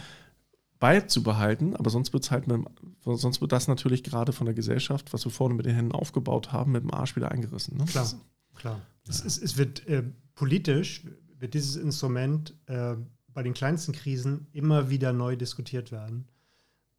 [0.80, 1.76] beizubehalten.
[1.76, 2.66] Aber sonst wird halt mit,
[3.06, 6.52] sonst wird das natürlich gerade von der Gesellschaft, was wir vorne mit den Händen aufgebaut
[6.52, 7.78] haben, mit dem Arsch wieder eingerissen.
[7.78, 7.86] Ne?
[7.86, 8.12] Klar,
[8.56, 8.82] klar.
[9.08, 10.04] Es, ist, es wird äh,
[10.36, 11.04] politisch
[11.40, 12.96] wird dieses Instrument äh,
[13.34, 16.28] bei den kleinsten Krisen immer wieder neu diskutiert werden.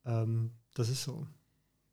[0.05, 1.26] Ähm, das ist so.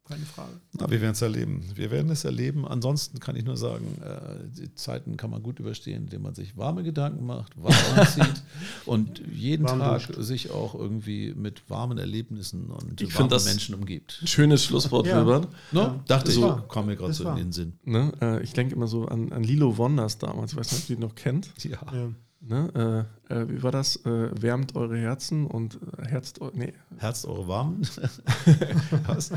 [0.10, 0.60] Keine Frage.
[0.74, 1.64] Na, wir werden es erleben.
[1.76, 2.68] Wir werden es erleben.
[2.68, 6.58] Ansonsten kann ich nur sagen, äh, die Zeiten kann man gut überstehen, indem man sich
[6.58, 8.42] warme Gedanken macht, warm anzieht
[8.88, 10.24] und jeden Warm Tag duscht.
[10.24, 14.20] sich auch irgendwie mit warmen Erlebnissen und ich warmen Menschen umgibt.
[14.26, 15.18] Schönes Schlusswort, ja.
[15.18, 15.48] Wilbert.
[15.72, 15.82] No?
[15.82, 16.04] Ja.
[16.08, 16.68] Dachte ich, war.
[16.68, 17.74] kam mir gerade so in den Sinn.
[17.84, 18.12] Ne?
[18.20, 20.54] Äh, ich denke immer so an, an Lilo Wonders damals.
[20.54, 21.52] Ich weiß nicht, ob ihr die noch kennt.
[21.64, 21.78] ja.
[21.94, 22.10] ja.
[22.42, 23.98] Ne, äh, äh, wie war das?
[24.06, 26.74] Äh, wärmt eure Herzen und äh, herzt, nee.
[26.98, 27.82] Herzt eure Warmen?
[29.08, 29.32] Was?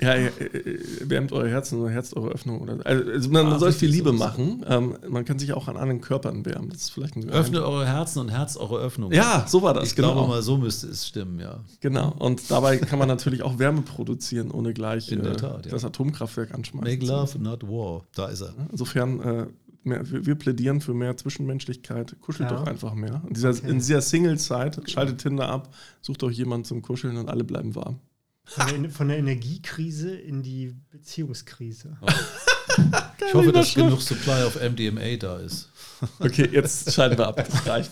[0.00, 2.62] ja, ja äh, wärmt eure Herzen oder herzt eure Öffnung.
[2.62, 4.64] Oder, also man, man ah, soll viel Liebe machen.
[4.66, 6.70] Ähm, man kann sich auch an anderen Körpern wärmen.
[6.70, 9.12] Das ist vielleicht ein Öffnet eure Herzen und herzt eure Öffnung.
[9.12, 9.88] Ja, so war das.
[9.88, 10.14] Ich genau.
[10.14, 11.60] glaube mal, so müsste es stimmen, ja.
[11.80, 12.14] Genau.
[12.18, 15.72] Und dabei kann man natürlich auch Wärme produzieren, ohne gleich der Tat, ja.
[15.72, 16.98] das Atomkraftwerk anschmeißen.
[16.98, 18.06] Make love, not war.
[18.14, 18.54] Da ist er.
[18.72, 19.50] Insofern
[19.84, 22.16] mehr, wir, wir, plädieren für mehr Zwischenmenschlichkeit.
[22.20, 22.56] Kuschelt ja.
[22.56, 23.22] doch einfach mehr.
[23.26, 23.74] In dieser, okay.
[23.74, 28.00] dieser Single-Zeit, schaltet Tinder ab, sucht euch jemanden zum Kuscheln und alle bleiben warm.
[28.44, 31.98] Von der, von der Energiekrise in die Beziehungskrise.
[32.00, 32.06] Oh.
[33.26, 35.70] ich hoffe, dass genug Supply auf MDMA da ist.
[36.18, 37.36] Okay, jetzt schalten wir ab.
[37.36, 37.90] Das reicht.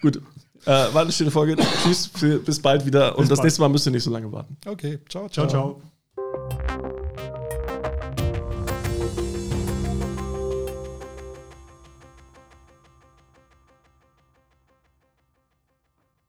[0.00, 0.20] Gut.
[0.64, 1.56] Äh, war eine schöne Folge.
[1.82, 2.08] Tschüss,
[2.44, 3.16] bis bald wieder.
[3.16, 3.44] Und bis das bald.
[3.46, 4.56] nächste Mal müsst ihr nicht so lange warten.
[4.66, 5.48] Okay, ciao, ciao.
[5.48, 5.80] Ciao,
[6.16, 6.99] ciao.